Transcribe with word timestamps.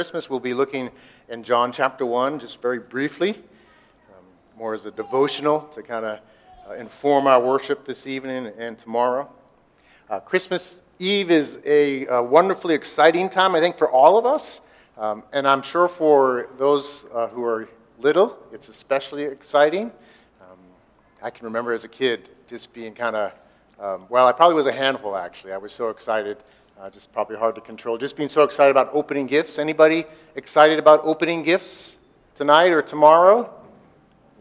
Christmas, 0.00 0.28
we'll 0.28 0.40
be 0.40 0.54
looking 0.54 0.90
in 1.28 1.44
John 1.44 1.70
chapter 1.70 2.04
1 2.04 2.40
just 2.40 2.60
very 2.60 2.80
briefly, 2.80 3.30
um, 3.30 4.24
more 4.58 4.74
as 4.74 4.86
a 4.86 4.90
devotional 4.90 5.60
to 5.72 5.84
kind 5.84 6.04
of 6.04 6.18
uh, 6.68 6.74
inform 6.74 7.28
our 7.28 7.38
worship 7.38 7.84
this 7.84 8.04
evening 8.04 8.50
and 8.58 8.76
tomorrow. 8.76 9.30
Uh, 10.10 10.18
Christmas 10.18 10.82
Eve 10.98 11.30
is 11.30 11.60
a, 11.64 12.06
a, 12.06 12.20
wonderfully 12.20 12.74
exciting 12.74 13.30
time, 13.30 13.54
I 13.54 13.60
think, 13.60 13.76
for 13.76 13.88
all 13.88 14.18
of 14.18 14.26
us. 14.26 14.62
Um, 14.98 15.22
and 15.32 15.46
I'm 15.46 15.62
sure 15.62 15.86
for 15.86 16.48
those 16.58 17.04
uh, 17.14 17.28
who 17.28 17.44
are 17.44 17.68
little, 18.00 18.36
it's 18.52 18.68
especially 18.68 19.22
exciting. 19.22 19.92
Um, 20.40 20.58
I 21.22 21.30
can 21.30 21.44
remember 21.44 21.72
as 21.72 21.84
a 21.84 21.88
kid 21.88 22.30
just 22.50 22.72
being 22.72 22.94
kind 22.94 23.14
of, 23.14 23.32
um, 23.78 24.06
well, 24.08 24.26
I 24.26 24.32
probably 24.32 24.56
was 24.56 24.66
a 24.66 24.72
handful 24.72 25.14
actually. 25.14 25.52
I 25.52 25.58
was 25.58 25.72
so 25.72 25.90
excited 25.90 26.38
uh, 26.80 26.90
just 26.90 27.12
probably 27.12 27.36
hard 27.36 27.54
to 27.54 27.60
control. 27.60 27.96
Just 27.98 28.16
being 28.16 28.28
so 28.28 28.42
excited 28.42 28.70
about 28.70 28.90
opening 28.92 29.26
gifts. 29.26 29.58
Anybody 29.58 30.04
excited 30.34 30.78
about 30.78 31.00
opening 31.04 31.42
gifts 31.42 31.96
tonight 32.34 32.72
or 32.72 32.82
tomorrow? 32.82 33.52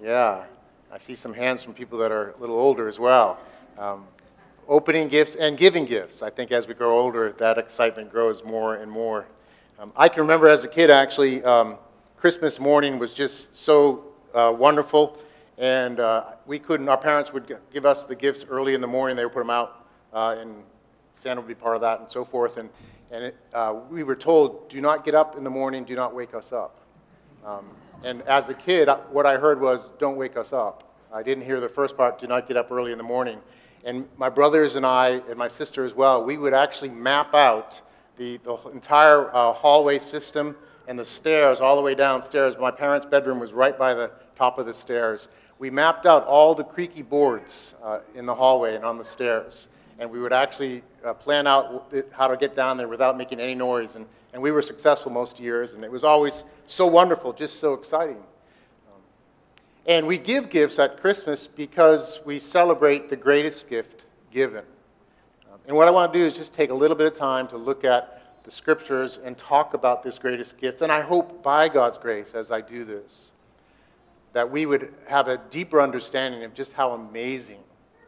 Yeah, 0.02 0.44
I 0.92 0.98
see 0.98 1.16
some 1.16 1.34
hands 1.34 1.64
from 1.64 1.74
people 1.74 1.98
that 2.00 2.12
are 2.12 2.32
a 2.32 2.38
little 2.40 2.58
older 2.58 2.88
as 2.88 3.00
well. 3.00 3.40
Um, 3.78 4.06
opening 4.68 5.08
gifts 5.08 5.36
and 5.36 5.58
giving 5.58 5.86
gifts. 5.86 6.22
I 6.22 6.30
think 6.30 6.52
as 6.52 6.68
we 6.68 6.74
grow 6.74 6.98
older, 6.98 7.34
that 7.34 7.58
excitement 7.58 8.12
grows 8.12 8.44
more 8.44 8.76
and 8.76 8.92
more. 8.92 9.26
Um, 9.80 9.92
I 9.96 10.10
can 10.10 10.22
remember 10.22 10.48
as 10.48 10.64
a 10.64 10.68
kid, 10.68 10.90
actually, 10.90 11.44
um, 11.44 11.78
Christmas 12.18 12.60
morning 12.60 13.00
was 13.00 13.14
just 13.14 13.56
so 13.56 14.06
uh, 14.34 14.54
wonderful, 14.56 15.18
and 15.58 16.00
uh, 16.00 16.26
we 16.46 16.58
couldn't. 16.58 16.88
Our 16.88 16.98
parents 16.98 17.34
would 17.34 17.58
give 17.72 17.86
us 17.86 18.06
the 18.06 18.16
gifts 18.16 18.46
early 18.50 18.74
in 18.74 18.82
the 18.82 18.88
morning. 18.88 19.18
They 19.18 19.26
would 19.26 19.34
put 19.34 19.42
them 19.42 19.50
out 19.50 19.86
uh, 20.14 20.36
in 20.42 20.64
Santa 21.14 21.42
would 21.42 21.48
be 21.48 21.56
part 21.56 21.76
of 21.76 21.82
that 21.82 22.00
and 22.00 22.12
so 22.12 22.26
forth. 22.26 22.58
And, 22.58 22.70
and 23.12 23.26
it, 23.26 23.36
uh, 23.54 23.76
we 23.90 24.04
were 24.04 24.16
told, 24.16 24.70
do 24.70 24.82
not 24.82 25.06
get 25.06 25.16
up 25.16 25.38
in 25.38 25.44
the 25.44 25.50
morning, 25.50 25.84
do 25.84 25.96
not 25.96 26.14
wake 26.14 26.34
us 26.34 26.52
up. 26.52 26.80
Um, 27.46 27.70
and 28.04 28.22
as 28.24 28.50
a 28.50 28.54
kid, 28.54 28.90
what 29.12 29.26
I 29.26 29.38
heard 29.38 29.62
was, 29.62 29.90
don't 30.00 30.18
wake 30.18 30.36
us 30.36 30.52
up. 30.52 30.96
I 31.14 31.24
didn't 31.24 31.46
hear 31.46 31.60
the 31.60 31.70
first 31.70 31.96
part, 31.96 32.20
do 32.20 32.28
not 32.28 32.48
get 32.48 32.58
up 32.58 32.72
early 32.72 32.92
in 32.92 32.98
the 32.98 33.04
morning. 33.04 33.42
And 33.86 34.08
my 34.18 34.30
brothers 34.30 34.76
and 34.76 34.86
I, 34.86 35.22
and 35.30 35.38
my 35.38 35.48
sister 35.48 35.86
as 35.86 35.94
well, 35.94 36.24
we 36.24 36.38
would 36.38 36.54
actually 36.54 36.90
map 36.90 37.34
out 37.34 37.82
the, 38.18 38.38
the 38.38 38.58
entire 38.72 39.34
uh, 39.34 39.54
hallway 39.54 40.00
system 40.00 40.56
and 40.88 40.98
the 40.98 41.06
stairs 41.06 41.62
all 41.62 41.76
the 41.76 41.82
way 41.82 41.96
downstairs. 41.96 42.56
My 42.60 42.72
parents' 42.72 43.06
bedroom 43.06 43.40
was 43.40 43.54
right 43.54 43.78
by 43.78 43.94
the 43.94 44.12
top 44.36 44.58
of 44.58 44.66
the 44.66 44.74
stairs. 44.74 45.28
We 45.60 45.70
mapped 45.70 46.06
out 46.06 46.26
all 46.26 46.56
the 46.56 46.64
creaky 46.64 47.02
boards 47.02 47.76
uh, 47.84 48.00
in 48.16 48.26
the 48.26 48.36
hallway 48.36 48.76
and 48.76 48.84
on 48.84 48.98
the 48.98 49.04
stairs 49.04 49.68
and 50.00 50.10
we 50.10 50.20
would 50.20 50.34
actually 50.34 50.82
uh, 51.06 51.14
plan 51.14 51.48
out 51.48 51.92
how 52.12 52.28
to 52.28 52.38
get 52.38 52.56
down 52.56 52.78
there 52.78 52.88
without 52.88 53.18
making 53.18 53.40
any 53.40 53.56
noise. 53.56 53.96
And, 53.96 54.06
and 54.34 54.42
we 54.42 54.52
were 54.52 54.62
successful 54.62 55.12
most 55.12 55.40
years, 55.40 55.74
and 55.74 55.84
it 55.84 55.92
was 55.92 56.04
always 56.04 56.44
so 56.66 56.88
wonderful, 56.88 57.34
just 57.34 57.60
so 57.60 57.74
exciting. 57.74 58.18
Um, 58.18 59.02
and 59.86 60.08
we 60.08 60.18
give 60.18 60.50
gifts 60.50 60.80
at 60.80 61.00
Christmas 61.00 61.48
because 61.48 62.20
we 62.26 62.40
celebrate 62.40 63.10
the 63.10 63.16
greatest 63.16 63.70
gift 63.70 64.02
given. 64.32 64.64
Um, 65.52 65.60
and 65.68 65.78
what 65.78 65.88
I 65.88 65.92
want 65.92 66.12
to 66.12 66.20
do 66.20 66.26
is 66.26 66.36
just 66.36 66.54
take 66.54 66.72
a 66.72 66.76
little 66.76 66.98
bit 66.98 67.08
of 67.08 67.16
time 67.16 67.48
to 67.50 67.58
look 67.58 67.84
at 67.84 68.22
the 68.44 68.52
scriptures 68.52 69.20
and 69.24 69.38
talk 69.38 69.74
about 69.74 70.04
this 70.04 70.20
greatest 70.20 70.58
gift. 70.58 70.82
And 70.82 70.92
I 70.92 71.02
hope 71.02 71.44
by 71.44 71.70
God's 71.70 71.98
grace, 71.98 72.34
as 72.34 72.52
I 72.52 72.62
do 72.62 72.84
this, 72.84 73.32
that 74.34 74.50
we 74.50 74.66
would 74.66 74.94
have 75.08 75.28
a 75.28 75.38
deeper 75.50 75.80
understanding 75.80 76.44
of 76.44 76.54
just 76.54 76.74
how 76.74 76.92
amazing 76.92 77.60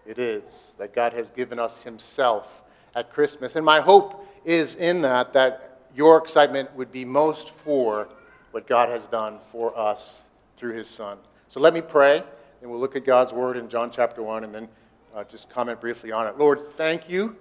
it 0.05 0.19
is 0.19 0.73
that 0.77 0.93
God 0.93 1.13
has 1.13 1.29
given 1.29 1.59
us 1.59 1.81
Himself 1.81 2.63
at 2.95 3.09
Christmas. 3.09 3.55
And 3.55 3.65
my 3.65 3.81
hope 3.81 4.27
is 4.45 4.75
in 4.75 5.01
that, 5.01 5.33
that 5.33 5.79
your 5.95 6.17
excitement 6.17 6.73
would 6.75 6.91
be 6.91 7.05
most 7.05 7.49
for 7.49 8.07
what 8.51 8.67
God 8.67 8.89
has 8.89 9.05
done 9.07 9.39
for 9.51 9.77
us 9.77 10.23
through 10.57 10.73
His 10.73 10.87
Son. 10.87 11.17
So 11.49 11.59
let 11.59 11.73
me 11.73 11.81
pray, 11.81 12.21
and 12.61 12.69
we'll 12.71 12.79
look 12.79 12.95
at 12.95 13.05
God's 13.05 13.33
Word 13.33 13.57
in 13.57 13.69
John 13.69 13.91
chapter 13.91 14.21
1 14.21 14.43
and 14.43 14.53
then 14.53 14.69
uh, 15.15 15.23
just 15.23 15.49
comment 15.49 15.81
briefly 15.81 16.11
on 16.11 16.27
it. 16.27 16.37
Lord, 16.37 16.59
thank 16.73 17.09
you 17.09 17.35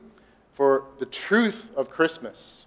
for 0.55 0.85
the 0.99 1.07
truth 1.07 1.71
of 1.77 1.91
Christmas. 1.91 2.67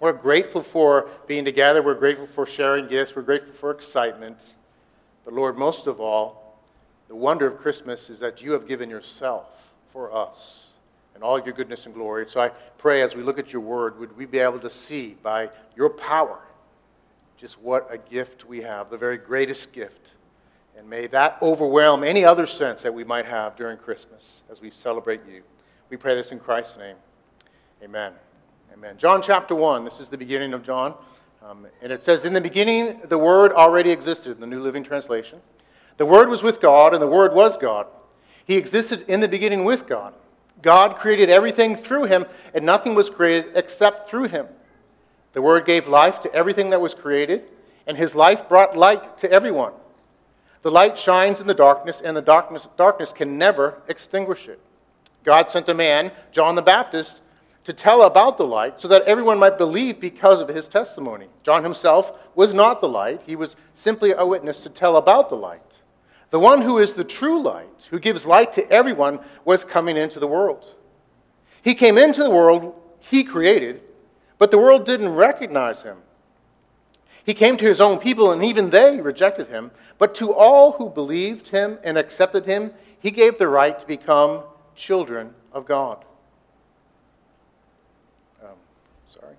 We're 0.00 0.12
grateful 0.12 0.62
for 0.62 1.08
being 1.26 1.44
together. 1.44 1.82
We're 1.82 1.94
grateful 1.94 2.26
for 2.26 2.46
sharing 2.46 2.86
gifts. 2.88 3.14
We're 3.14 3.22
grateful 3.22 3.52
for 3.52 3.70
excitement. 3.70 4.38
But 5.24 5.34
Lord, 5.34 5.56
most 5.56 5.86
of 5.86 6.00
all, 6.00 6.43
the 7.08 7.14
wonder 7.14 7.46
of 7.46 7.58
Christmas 7.58 8.10
is 8.10 8.20
that 8.20 8.42
you 8.42 8.52
have 8.52 8.66
given 8.66 8.88
yourself 8.88 9.72
for 9.92 10.14
us 10.14 10.68
and 11.14 11.22
all 11.22 11.36
of 11.36 11.46
your 11.46 11.54
goodness 11.54 11.86
and 11.86 11.94
glory. 11.94 12.26
So 12.28 12.40
I 12.40 12.48
pray 12.78 13.02
as 13.02 13.14
we 13.14 13.22
look 13.22 13.38
at 13.38 13.52
your 13.52 13.62
word, 13.62 13.98
would 13.98 14.16
we 14.16 14.26
be 14.26 14.38
able 14.38 14.58
to 14.60 14.70
see 14.70 15.16
by 15.22 15.50
your 15.76 15.90
power 15.90 16.40
just 17.36 17.60
what 17.60 17.88
a 17.90 17.98
gift 17.98 18.46
we 18.46 18.62
have, 18.62 18.90
the 18.90 18.96
very 18.96 19.18
greatest 19.18 19.72
gift. 19.72 20.12
And 20.76 20.88
may 20.88 21.06
that 21.08 21.38
overwhelm 21.42 22.02
any 22.02 22.24
other 22.24 22.46
sense 22.46 22.82
that 22.82 22.94
we 22.94 23.04
might 23.04 23.26
have 23.26 23.56
during 23.56 23.76
Christmas 23.76 24.42
as 24.50 24.60
we 24.60 24.70
celebrate 24.70 25.20
you. 25.28 25.42
We 25.90 25.96
pray 25.96 26.14
this 26.14 26.32
in 26.32 26.40
Christ's 26.40 26.78
name. 26.78 26.96
Amen. 27.82 28.12
Amen. 28.72 28.96
John 28.96 29.22
chapter 29.22 29.54
1, 29.54 29.84
this 29.84 30.00
is 30.00 30.08
the 30.08 30.18
beginning 30.18 30.52
of 30.52 30.62
John. 30.62 30.94
Um, 31.42 31.66
and 31.82 31.92
it 31.92 32.02
says, 32.02 32.24
In 32.24 32.32
the 32.32 32.40
beginning, 32.40 33.00
the 33.04 33.18
Word 33.18 33.52
already 33.52 33.90
existed, 33.90 34.32
in 34.32 34.40
the 34.40 34.46
New 34.46 34.62
Living 34.62 34.82
Translation. 34.82 35.40
The 35.96 36.06
Word 36.06 36.28
was 36.28 36.42
with 36.42 36.60
God, 36.60 36.92
and 36.92 37.02
the 37.02 37.06
Word 37.06 37.34
was 37.34 37.56
God. 37.56 37.86
He 38.44 38.56
existed 38.56 39.04
in 39.08 39.20
the 39.20 39.28
beginning 39.28 39.64
with 39.64 39.86
God. 39.86 40.14
God 40.62 40.96
created 40.96 41.30
everything 41.30 41.76
through 41.76 42.04
him, 42.04 42.26
and 42.52 42.64
nothing 42.64 42.94
was 42.94 43.10
created 43.10 43.52
except 43.54 44.08
through 44.08 44.28
him. 44.28 44.46
The 45.32 45.42
Word 45.42 45.66
gave 45.66 45.88
life 45.88 46.20
to 46.20 46.32
everything 46.32 46.70
that 46.70 46.80
was 46.80 46.94
created, 46.94 47.50
and 47.86 47.96
his 47.96 48.14
life 48.14 48.48
brought 48.48 48.76
light 48.76 49.18
to 49.18 49.30
everyone. 49.30 49.72
The 50.62 50.70
light 50.70 50.98
shines 50.98 51.40
in 51.40 51.46
the 51.46 51.54
darkness, 51.54 52.00
and 52.02 52.16
the 52.16 52.22
darkness, 52.22 52.66
darkness 52.76 53.12
can 53.12 53.36
never 53.36 53.82
extinguish 53.88 54.48
it. 54.48 54.60
God 55.22 55.48
sent 55.48 55.68
a 55.68 55.74
man, 55.74 56.12
John 56.32 56.54
the 56.54 56.62
Baptist, 56.62 57.22
to 57.64 57.72
tell 57.72 58.02
about 58.02 58.36
the 58.36 58.46
light 58.46 58.80
so 58.80 58.88
that 58.88 59.02
everyone 59.02 59.38
might 59.38 59.58
believe 59.58 59.98
because 59.98 60.40
of 60.40 60.48
his 60.48 60.68
testimony. 60.68 61.26
John 61.42 61.64
himself 61.64 62.12
was 62.34 62.54
not 62.54 62.80
the 62.80 62.88
light, 62.88 63.22
he 63.26 63.36
was 63.36 63.56
simply 63.74 64.12
a 64.12 64.26
witness 64.26 64.62
to 64.62 64.68
tell 64.68 64.96
about 64.96 65.28
the 65.28 65.36
light. 65.36 65.80
The 66.34 66.40
one 66.40 66.62
who 66.62 66.78
is 66.78 66.94
the 66.94 67.04
true 67.04 67.40
light, 67.40 67.86
who 67.90 68.00
gives 68.00 68.26
light 68.26 68.54
to 68.54 68.68
everyone, 68.68 69.20
was 69.44 69.62
coming 69.62 69.96
into 69.96 70.18
the 70.18 70.26
world. 70.26 70.74
He 71.62 71.76
came 71.76 71.96
into 71.96 72.24
the 72.24 72.30
world 72.30 72.74
he 72.98 73.22
created, 73.22 73.92
but 74.36 74.50
the 74.50 74.58
world 74.58 74.84
didn't 74.84 75.14
recognize 75.14 75.82
him. 75.82 75.98
He 77.24 77.34
came 77.34 77.56
to 77.58 77.64
his 77.64 77.80
own 77.80 78.00
people, 78.00 78.32
and 78.32 78.44
even 78.44 78.70
they 78.70 79.00
rejected 79.00 79.46
him. 79.46 79.70
But 79.96 80.16
to 80.16 80.34
all 80.34 80.72
who 80.72 80.90
believed 80.90 81.50
him 81.50 81.78
and 81.84 81.96
accepted 81.96 82.46
him, 82.46 82.72
he 82.98 83.12
gave 83.12 83.38
the 83.38 83.46
right 83.46 83.78
to 83.78 83.86
become 83.86 84.42
children 84.74 85.32
of 85.52 85.66
God. 85.66 86.04
Um, 88.42 88.56
sorry. 89.06 89.36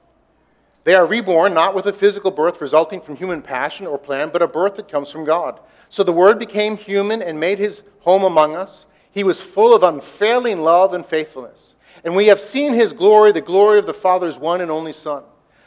They 0.85 0.94
are 0.94 1.06
reborn 1.06 1.56
not 1.56 1.73
with 1.73 1.88
a 1.88 1.94
physical 1.94 2.29
birth 2.29 2.62
resulting 2.62 3.01
from 3.01 3.16
human 3.16 3.41
passion 3.41 3.88
or 3.88 3.97
plan, 3.97 4.29
but 4.31 4.44
a 4.44 4.47
birth 4.47 4.75
that 4.75 4.88
comes 4.88 5.09
from 5.09 5.25
God. 5.25 5.59
So 5.90 6.03
the 6.03 6.13
Word 6.13 6.38
became 6.38 6.78
human 6.78 7.23
and 7.23 7.40
made 7.40 7.57
his 7.57 7.81
home 8.01 8.23
among 8.23 8.56
us. 8.56 8.85
He 9.09 9.24
was 9.24 9.41
full 9.41 9.74
of 9.74 9.81
unfailing 9.81 10.62
love 10.62 10.94
and 10.94 11.03
faithfulness. 11.03 11.74
And 12.03 12.16
we 12.16 12.28
have 12.28 12.40
seen 12.40 12.74
his 12.74 12.94
glory, 12.94 13.31
the 13.31 13.41
glory 13.41 13.79
of 13.79 13.88
the 13.88 13.95
Father's 13.95 14.38
one 14.38 14.62
and 14.62 14.69
only 14.69 14.94
Son. 14.94 15.24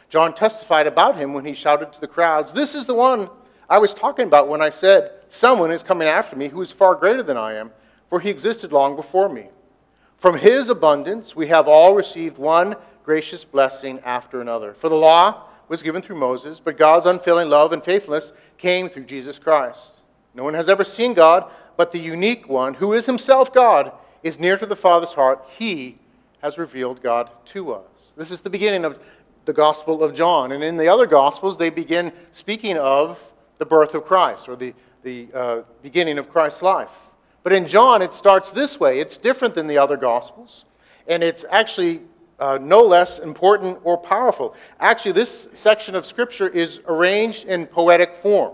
John 0.07 0.33
testified 0.33 0.87
about 0.87 1.17
him 1.17 1.33
when 1.33 1.43
he 1.43 1.53
shouted 1.53 1.91
to 1.91 1.99
the 1.99 2.07
crowds, 2.07 2.53
This 2.53 2.73
is 2.73 2.85
the 2.85 2.93
one 2.93 3.29
I 3.69 3.77
was 3.77 3.93
talking 3.93 4.25
about 4.25 4.47
when 4.47 4.61
I 4.61 4.69
said, 4.69 5.11
Someone 5.27 5.69
is 5.69 5.83
coming 5.83 6.07
after 6.07 6.37
me 6.37 6.47
who 6.47 6.61
is 6.61 6.71
far 6.71 6.95
greater 6.95 7.23
than 7.23 7.37
I 7.37 7.55
am, 7.55 7.71
for 8.09 8.21
he 8.21 8.29
existed 8.29 8.71
long 8.71 8.95
before 8.95 9.27
me. 9.27 9.49
From 10.15 10.37
his 10.37 10.69
abundance 10.69 11.35
we 11.35 11.47
have 11.47 11.67
all 11.67 11.93
received 11.93 12.37
one 12.37 12.77
gracious 13.03 13.43
blessing 13.43 13.99
after 14.05 14.41
another. 14.41 14.73
For 14.73 14.89
the 14.89 14.95
law 14.95 15.49
was 15.67 15.83
given 15.83 16.01
through 16.01 16.17
Moses, 16.17 16.59
but 16.59 16.77
God's 16.77 17.05
unfailing 17.05 17.49
love 17.49 17.71
and 17.71 17.83
faithfulness 17.83 18.33
came 18.57 18.89
through 18.89 19.05
Jesus 19.05 19.39
Christ. 19.39 20.01
No 20.33 20.43
one 20.43 20.53
has 20.53 20.69
ever 20.69 20.83
seen 20.83 21.13
God, 21.13 21.49
but 21.77 21.91
the 21.91 21.99
unique 21.99 22.49
one, 22.49 22.75
who 22.75 22.93
is 22.93 23.05
himself 23.05 23.53
God, 23.53 23.91
is 24.23 24.39
near 24.39 24.57
to 24.57 24.65
the 24.65 24.75
Father's 24.75 25.13
heart. 25.13 25.45
He 25.57 25.97
has 26.41 26.57
revealed 26.57 27.01
God 27.01 27.29
to 27.45 27.73
us. 27.73 28.13
This 28.17 28.31
is 28.31 28.41
the 28.41 28.49
beginning 28.49 28.85
of 28.85 28.99
the 29.45 29.53
Gospel 29.53 30.03
of 30.03 30.13
John. 30.13 30.51
And 30.51 30.63
in 30.63 30.77
the 30.77 30.87
other 30.87 31.05
Gospels, 31.05 31.57
they 31.57 31.69
begin 31.69 32.11
speaking 32.31 32.77
of 32.77 33.33
the 33.57 33.65
birth 33.65 33.93
of 33.93 34.05
Christ 34.05 34.49
or 34.49 34.55
the, 34.55 34.73
the 35.03 35.27
uh, 35.33 35.61
beginning 35.81 36.17
of 36.17 36.29
Christ's 36.29 36.61
life. 36.61 36.91
But 37.43 37.53
in 37.53 37.67
John, 37.67 38.01
it 38.01 38.13
starts 38.13 38.51
this 38.51 38.79
way. 38.79 38.99
It's 38.99 39.17
different 39.17 39.55
than 39.55 39.67
the 39.67 39.77
other 39.77 39.97
Gospels, 39.97 40.65
and 41.07 41.23
it's 41.23 41.45
actually 41.49 42.01
uh, 42.39 42.57
no 42.61 42.81
less 42.81 43.19
important 43.19 43.79
or 43.83 43.97
powerful. 43.97 44.55
Actually, 44.79 45.11
this 45.11 45.47
section 45.53 45.95
of 45.95 46.05
Scripture 46.05 46.47
is 46.47 46.79
arranged 46.87 47.45
in 47.45 47.65
poetic 47.65 48.15
form. 48.15 48.53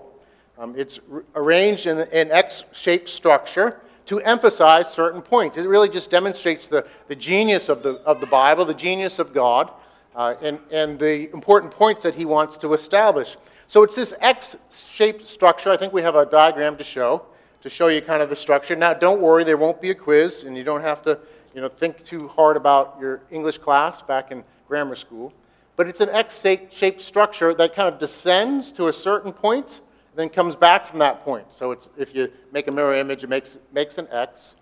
Um, 0.58 0.74
it's 0.78 1.00
r- 1.12 1.24
arranged 1.36 1.86
in 1.86 2.00
an 2.00 2.32
X 2.32 2.64
shaped 2.72 3.10
structure 3.10 3.82
to 4.06 4.20
emphasize 4.22 4.92
certain 4.92 5.22
points. 5.22 5.58
It 5.58 5.68
really 5.68 5.90
just 5.90 6.10
demonstrates 6.10 6.68
the, 6.68 6.86
the 7.08 7.16
genius 7.16 7.70
of 7.70 7.84
the, 7.84 8.02
of 8.06 8.22
the 8.22 8.28
Bible, 8.28 8.66
the 8.66 8.74
genius 8.74 9.20
of 9.20 9.34
God, 9.34 9.72
uh, 10.16 10.36
and, 10.42 10.60
and 10.72 10.98
the 11.00 11.32
important 11.34 11.72
points 11.72 12.04
that 12.04 12.16
he 12.16 12.26
wants 12.26 12.58
to 12.58 12.74
establish. 12.74 13.36
So 13.68 13.84
it's 13.84 13.96
this 13.96 14.14
X 14.22 14.56
shaped 14.72 15.28
structure. 15.28 15.72
I 15.72 15.78
think 15.78 15.92
we 15.92 16.04
have 16.04 16.16
a 16.16 16.26
diagram 16.26 16.78
to 16.78 16.84
show, 16.84 17.26
to 17.62 17.70
show 17.70 17.88
you 17.88 18.02
kind 18.02 18.22
of 18.22 18.30
the 18.30 18.36
structure. 18.36 18.76
Now, 18.76 18.94
don't 18.94 19.22
worry, 19.22 19.44
there 19.44 19.58
won't 19.58 19.82
be 19.82 19.90
a 19.90 19.96
quiz, 19.96 20.44
and 20.44 20.56
you 20.56 20.64
don't 20.64 20.82
have 20.82 21.02
to 21.04 21.20
you 21.56 21.62
know, 21.62 21.69
think 21.69 22.04
too 22.04 22.28
hard 22.28 22.57
about 22.57 22.98
your 23.00 23.22
English 23.31 23.60
class 23.60 24.02
back 24.02 24.31
in 24.31 24.44
grammar 24.68 24.96
school. 24.96 25.34
But 25.78 25.88
it's 25.88 26.02
an 26.02 26.10
X 26.10 26.42
shaped 26.69 27.02
structure 27.02 27.54
that 27.54 27.74
kind 27.74 27.92
of 27.92 28.00
descends 28.00 28.74
to 28.74 28.90
a 28.90 28.94
certain 28.94 29.31
point, 29.31 29.80
then 30.16 30.30
comes 30.30 30.56
back 30.56 30.86
from 30.86 31.00
that 31.00 31.24
point. 31.24 31.46
So 31.50 31.72
it's, 31.72 31.90
if 31.98 32.13
you 32.13 32.31
make 32.52 32.68
a 32.68 32.72
mirror 32.72 32.94
image, 32.94 33.24
it 33.24 33.30
makes, 33.30 33.57
makes 33.72 33.98
an 33.98 34.07
X. 34.12 34.56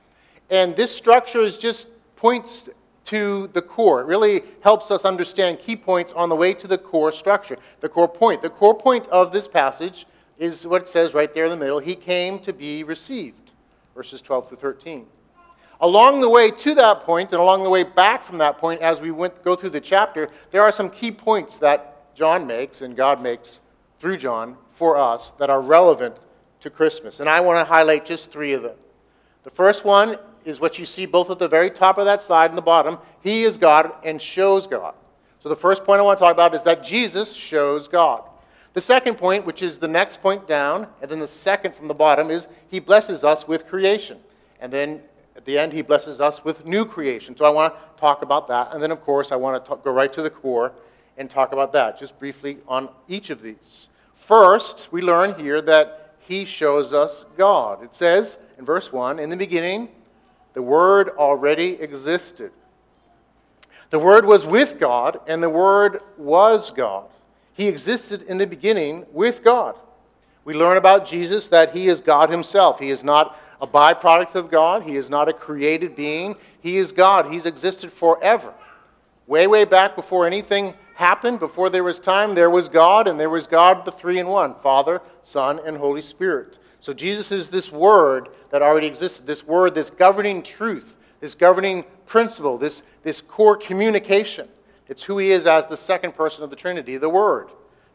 And 0.52 0.76
this 0.76 0.96
structure 0.96 1.42
is 1.42 1.58
just 1.58 1.88
points 2.16 2.70
to 3.06 3.48
the 3.54 3.62
core. 3.62 4.02
It 4.02 4.06
really 4.06 4.44
helps 4.62 4.92
us 4.92 5.04
understand 5.04 5.60
key 5.60 5.76
points 5.76 6.14
on 6.14 6.30
the 6.30 6.36
way 6.36 6.54
to 6.54 6.68
the 6.68 6.78
core 6.78 7.12
structure, 7.12 7.58
the 7.80 7.90
core 7.90 8.08
point. 8.08 8.42
The 8.42 8.50
core 8.50 8.76
point 8.76 9.08
of 9.08 9.32
this 9.32 9.48
passage 9.48 10.06
is 10.38 10.66
what 10.66 10.84
it 10.84 10.88
says 10.88 11.14
right 11.14 11.34
there 11.34 11.46
in 11.46 11.52
the 11.52 11.58
middle 11.58 11.80
He 11.80 11.96
came 11.96 12.40
to 12.40 12.54
be 12.54 12.84
received, 12.84 13.52
verses 13.96 14.22
12 14.22 14.50
through 14.50 14.58
13. 14.58 15.08
Along 15.84 16.22
the 16.22 16.30
way 16.30 16.50
to 16.50 16.76
that 16.76 17.02
point 17.02 17.34
and 17.34 17.42
along 17.42 17.64
the 17.64 17.70
way 17.70 17.84
back 17.84 18.24
from 18.24 18.38
that 18.38 18.58
point, 18.58 18.82
as 18.82 19.02
we 19.02 19.12
went, 19.12 19.44
go 19.44 19.54
through 19.54 19.72
the 19.72 19.82
chapter, 19.82 20.30
there 20.52 20.62
are 20.62 20.72
some 20.72 20.90
key 20.90 21.12
points 21.12 21.58
that 21.58 22.16
John 22.16 22.48
makes 22.48 22.82
and 22.82 22.96
God 22.96 23.22
makes 23.22 23.60
through 24.00 24.16
John 24.16 24.56
for 24.72 24.96
us 24.96 25.32
that 25.40 25.50
are 25.50 25.62
relevant 25.62 26.16
to 26.62 26.70
Christmas. 26.70 27.20
And 27.20 27.28
I 27.28 27.42
want 27.42 27.60
to 27.60 27.66
highlight 27.70 28.06
just 28.06 28.32
three 28.32 28.54
of 28.54 28.64
them. 28.64 28.78
The 29.44 29.50
first 29.50 29.84
one 29.84 30.16
is 30.46 30.62
what 30.62 30.80
you 30.80 30.86
see 30.86 31.06
both 31.06 31.30
at 31.30 31.38
the 31.38 31.50
very 31.50 31.70
top 31.70 31.98
of 31.98 32.06
that 32.06 32.22
slide 32.22 32.50
and 32.50 32.58
the 32.58 32.62
bottom. 32.62 32.98
He 33.22 33.44
is 33.44 33.58
God 33.58 33.92
and 34.06 34.22
shows 34.22 34.68
God. 34.68 34.94
So 35.42 35.50
the 35.50 35.56
first 35.58 35.84
point 35.84 36.00
I 36.00 36.04
want 36.04 36.18
to 36.18 36.24
talk 36.24 36.32
about 36.34 36.56
is 36.56 36.64
that 36.64 36.82
Jesus 36.82 37.34
shows 37.34 37.90
God. 37.90 38.24
The 38.72 38.80
second 38.80 39.18
point, 39.18 39.46
which 39.46 39.62
is 39.62 39.80
the 39.80 39.90
next 39.90 40.22
point 40.22 40.48
down, 40.48 40.88
and 41.02 41.12
then 41.12 41.20
the 41.20 41.28
second 41.28 41.76
from 41.76 41.90
the 41.90 41.94
bottom, 41.94 42.32
is 42.32 42.48
he 42.70 42.80
blesses 42.80 43.26
us 43.26 43.50
with 43.50 43.68
creation. 43.68 44.20
And 44.62 44.72
then 44.72 45.02
at 45.36 45.46
the 45.46 45.58
end, 45.58 45.74
he 45.74 45.82
blesses 45.82 46.22
us 46.22 46.44
with 46.44 46.66
new 46.66 46.86
creation. 46.86 47.36
So 47.36 47.46
I 47.46 47.50
want 47.50 47.74
to 47.74 48.00
talk 48.00 48.22
about 48.22 48.48
that. 48.50 48.74
And 48.74 48.82
then, 48.82 48.92
of 48.92 49.02
course, 49.02 49.32
I 49.32 49.36
want 49.36 49.64
to 49.64 49.68
talk, 49.68 49.84
go 49.84 49.92
right 49.92 50.12
to 50.14 50.22
the 50.22 50.30
core 50.30 50.74
and 51.18 51.30
talk 51.30 51.54
about 51.54 51.74
that, 51.74 51.98
just 51.98 52.18
briefly 52.20 52.58
on 52.68 52.90
each 53.08 53.30
of 53.30 53.42
these. 53.42 53.88
First, 54.16 54.90
we 54.92 55.02
learn 55.02 55.38
here 55.40 55.62
that 55.62 56.16
he 56.20 56.46
shows 56.46 56.94
us 56.94 57.26
God. 57.38 57.84
It 57.84 57.96
says 57.96 58.38
in 58.58 58.66
verse 58.66 58.92
1 58.92 59.20
In 59.20 59.30
the 59.30 59.36
beginning, 59.36 59.90
the 60.54 60.62
Word 60.62 61.10
already 61.10 61.82
existed. 61.82 62.52
The 63.90 64.00
Word 64.00 64.26
was 64.26 64.46
with 64.46 64.80
God, 64.80 65.20
and 65.28 65.42
the 65.42 65.50
Word 65.50 66.02
was 66.18 66.72
God. 66.72 67.06
He 67.54 67.68
existed 67.68 68.24
in 68.24 68.38
the 68.38 68.48
beginning 68.48 69.06
with 69.12 69.44
God. 69.44 69.76
We 70.46 70.54
learn 70.54 70.78
about 70.78 71.06
Jesus 71.06 71.48
that 71.50 71.74
he 71.74 71.88
is 71.88 72.02
God 72.02 72.30
himself. 72.30 72.80
He 72.80 72.90
is 72.90 73.04
not 73.04 73.38
a 73.64 73.68
byproduct 73.68 74.36
of 74.36 74.52
God. 74.52 74.84
He 74.84 74.98
is 74.98 75.10
not 75.10 75.30
a 75.30 75.34
created 75.34 75.96
being. 75.96 76.36
He 76.60 76.78
is 76.78 76.92
God. 76.92 77.32
He's 77.32 77.46
existed 77.46 77.94
forever. 77.94 78.54
Way, 79.26 79.48
way 79.48 79.64
back 79.64 79.96
before 79.96 80.28
anything 80.28 80.74
happened, 80.96 81.40
before 81.40 81.70
there 81.70 81.84
was 81.84 81.98
time, 81.98 82.36
there 82.36 82.50
was 82.50 82.68
God, 82.68 83.08
and 83.08 83.18
there 83.18 83.30
was 83.30 83.48
God, 83.48 83.86
the 83.86 83.92
three 83.92 84.20
in 84.20 84.28
one 84.28 84.54
Father, 84.56 85.02
Son, 85.22 85.62
and 85.66 85.78
Holy 85.78 86.02
Spirit. 86.02 86.60
So 86.82 86.94
Jesus 86.94 87.32
is 87.32 87.48
this 87.48 87.72
word 87.72 88.28
that 88.50 88.62
already 88.62 88.88
existed, 88.88 89.26
this 89.26 89.48
word, 89.48 89.74
this 89.74 89.90
governing 89.90 90.44
truth, 90.44 90.98
this 91.22 91.34
governing 91.34 91.86
principle, 92.06 92.58
this, 92.58 92.84
this 93.04 93.22
core 93.22 93.56
communication. 93.56 94.50
It's 94.90 95.04
who 95.04 95.20
he 95.20 95.32
is 95.32 95.48
as 95.48 95.68
the 95.68 95.78
second 95.78 96.16
person 96.16 96.44
of 96.44 96.50
the 96.50 96.58
Trinity, 96.58 96.98
the 96.98 97.08
Word, 97.08 97.48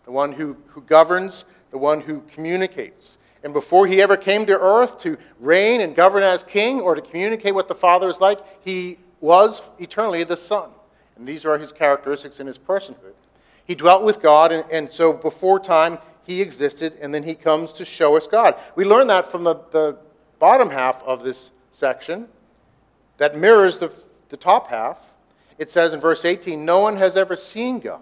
the 0.06 0.12
one 0.12 0.32
who, 0.32 0.56
who 0.69 0.81
governs, 0.81 1.44
the 1.70 1.76
one 1.76 2.00
who 2.00 2.23
communicates. 2.32 3.18
And 3.44 3.52
before 3.52 3.87
he 3.87 4.02
ever 4.02 4.17
came 4.17 4.46
to 4.46 4.58
earth 4.58 4.99
to 4.99 5.17
reign 5.38 5.81
and 5.81 5.94
govern 5.94 6.23
as 6.23 6.43
king 6.43 6.81
or 6.81 6.94
to 6.94 7.00
communicate 7.00 7.55
what 7.55 7.69
the 7.69 7.75
Father 7.75 8.08
is 8.08 8.20
like, 8.20 8.40
he 8.64 8.99
was 9.20 9.62
eternally 9.79 10.25
the 10.25 10.37
Son. 10.37 10.70
And 11.17 11.26
these 11.26 11.44
are 11.44 11.58
his 11.58 11.73
characteristics 11.73 12.40
in 12.40 12.46
his 12.46 12.58
personhood. 12.58 13.14
He 13.64 13.75
dwelt 13.75 14.02
with 14.02 14.23
God, 14.23 14.50
and, 14.50 14.64
and 14.70 14.90
so 14.90 15.12
before 15.12 15.61
time, 15.61 15.99
he 16.23 16.40
existed, 16.40 16.96
and 17.00 17.12
then 17.12 17.23
he 17.23 17.35
comes 17.35 17.73
to 17.75 17.85
show 17.85 18.17
us 18.17 18.26
God. 18.26 18.56
We 18.76 18.85
learn 18.85 19.06
that 19.08 19.31
from 19.31 19.44
the, 19.44 19.56
the 19.70 19.99
bottom 20.38 20.70
half 20.70 21.02
of 21.05 21.23
this 21.23 21.52
section 21.70 22.29
that 23.19 23.37
mirrors 23.37 23.79
the, 23.79 23.93
the 24.29 24.37
top 24.37 24.69
half. 24.69 25.12
It 25.58 25.70
says 25.70 25.93
in 25.93 26.00
verse 26.00 26.25
18, 26.25 26.64
No 26.64 26.81
one 26.81 26.96
has 26.96 27.17
ever 27.17 27.37
seen 27.37 27.81
God. 27.81 28.00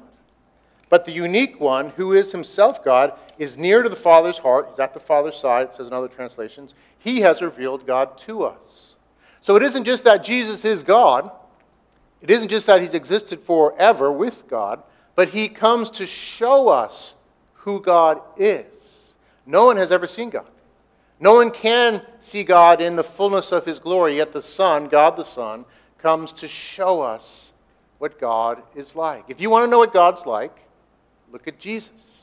But 0.88 1.04
the 1.04 1.12
unique 1.12 1.60
one, 1.60 1.90
who 1.90 2.12
is 2.12 2.32
himself 2.32 2.84
God, 2.84 3.12
is 3.38 3.58
near 3.58 3.82
to 3.82 3.88
the 3.88 3.96
Father's 3.96 4.38
heart. 4.38 4.68
He's 4.70 4.78
at 4.78 4.94
the 4.94 5.00
Father's 5.00 5.36
side, 5.36 5.68
it 5.68 5.74
says 5.74 5.88
in 5.88 5.92
other 5.92 6.08
translations. 6.08 6.74
He 6.98 7.20
has 7.20 7.42
revealed 7.42 7.86
God 7.86 8.18
to 8.18 8.44
us. 8.44 8.96
So 9.40 9.56
it 9.56 9.62
isn't 9.62 9.84
just 9.84 10.04
that 10.04 10.24
Jesus 10.24 10.64
is 10.64 10.82
God, 10.82 11.30
it 12.20 12.30
isn't 12.30 12.48
just 12.48 12.66
that 12.66 12.80
he's 12.80 12.94
existed 12.94 13.40
forever 13.40 14.10
with 14.10 14.48
God, 14.48 14.82
but 15.14 15.28
he 15.28 15.48
comes 15.48 15.90
to 15.90 16.06
show 16.06 16.68
us 16.68 17.14
who 17.54 17.80
God 17.80 18.20
is. 18.36 19.14
No 19.44 19.66
one 19.66 19.76
has 19.76 19.92
ever 19.92 20.06
seen 20.06 20.30
God. 20.30 20.48
No 21.18 21.34
one 21.34 21.50
can 21.50 22.02
see 22.20 22.42
God 22.42 22.80
in 22.80 22.96
the 22.96 23.04
fullness 23.04 23.52
of 23.52 23.64
his 23.64 23.78
glory, 23.78 24.16
yet 24.16 24.32
the 24.32 24.42
Son, 24.42 24.88
God 24.88 25.16
the 25.16 25.24
Son, 25.24 25.64
comes 25.98 26.32
to 26.34 26.48
show 26.48 27.00
us 27.00 27.52
what 27.98 28.18
God 28.20 28.62
is 28.74 28.94
like. 28.94 29.24
If 29.28 29.40
you 29.40 29.48
want 29.48 29.64
to 29.64 29.70
know 29.70 29.78
what 29.78 29.92
God's 29.92 30.26
like, 30.26 30.65
Look 31.32 31.48
at 31.48 31.58
Jesus. 31.58 32.22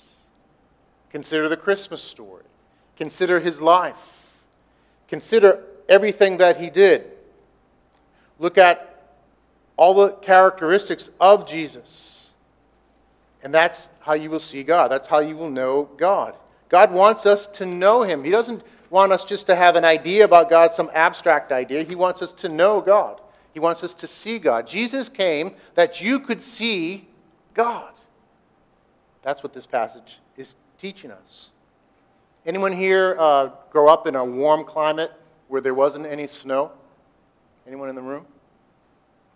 Consider 1.11 1.47
the 1.47 1.57
Christmas 1.57 2.01
story. 2.01 2.43
Consider 2.97 3.39
his 3.39 3.61
life. 3.61 3.95
Consider 5.07 5.63
everything 5.87 6.37
that 6.37 6.59
he 6.59 6.69
did. 6.69 7.11
Look 8.39 8.57
at 8.57 8.89
all 9.77 9.93
the 9.93 10.09
characteristics 10.13 11.09
of 11.19 11.47
Jesus. 11.47 12.29
And 13.43 13.53
that's 13.53 13.89
how 13.99 14.13
you 14.13 14.29
will 14.29 14.39
see 14.39 14.63
God. 14.63 14.89
That's 14.89 15.07
how 15.07 15.19
you 15.19 15.35
will 15.35 15.49
know 15.49 15.89
God. 15.97 16.35
God 16.69 16.91
wants 16.91 17.25
us 17.25 17.47
to 17.47 17.65
know 17.65 18.03
him. 18.03 18.23
He 18.23 18.31
doesn't 18.31 18.63
want 18.89 19.11
us 19.11 19.25
just 19.25 19.45
to 19.47 19.55
have 19.55 19.75
an 19.75 19.85
idea 19.85 20.23
about 20.23 20.49
God, 20.49 20.73
some 20.73 20.89
abstract 20.93 21.51
idea. 21.51 21.83
He 21.83 21.95
wants 21.95 22.21
us 22.21 22.33
to 22.33 22.49
know 22.49 22.81
God. 22.81 23.19
He 23.53 23.59
wants 23.59 23.83
us 23.83 23.93
to 23.95 24.07
see 24.07 24.39
God. 24.39 24.65
Jesus 24.65 25.09
came 25.09 25.55
that 25.75 26.01
you 26.01 26.19
could 26.19 26.41
see 26.41 27.07
God. 27.53 27.92
That's 29.23 29.41
what 29.41 29.53
this 29.53 29.65
passage 29.65 30.19
is 30.37 30.55
teaching 30.77 31.11
us. 31.11 31.51
Anyone 32.45 32.73
here 32.73 33.15
uh, 33.17 33.51
grow 33.71 33.87
up 33.87 34.05
in 34.05 34.15
a 34.15 34.23
warm 34.23 34.65
climate 34.65 35.11
where 35.47 35.61
there 35.61 35.73
wasn't 35.73 36.05
any 36.05 36.27
snow? 36.27 36.71
Anyone 37.65 37.89
in 37.89 37.95
the 37.95 38.01
room? 38.01 38.25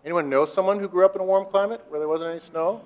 Anyone 0.04 0.28
know 0.28 0.44
someone 0.44 0.78
who 0.78 0.88
grew 0.88 1.04
up 1.04 1.14
in 1.14 1.20
a 1.22 1.24
warm 1.24 1.46
climate 1.46 1.82
where 1.88 1.98
there 1.98 2.08
wasn't 2.08 2.30
any 2.30 2.40
snow? 2.40 2.82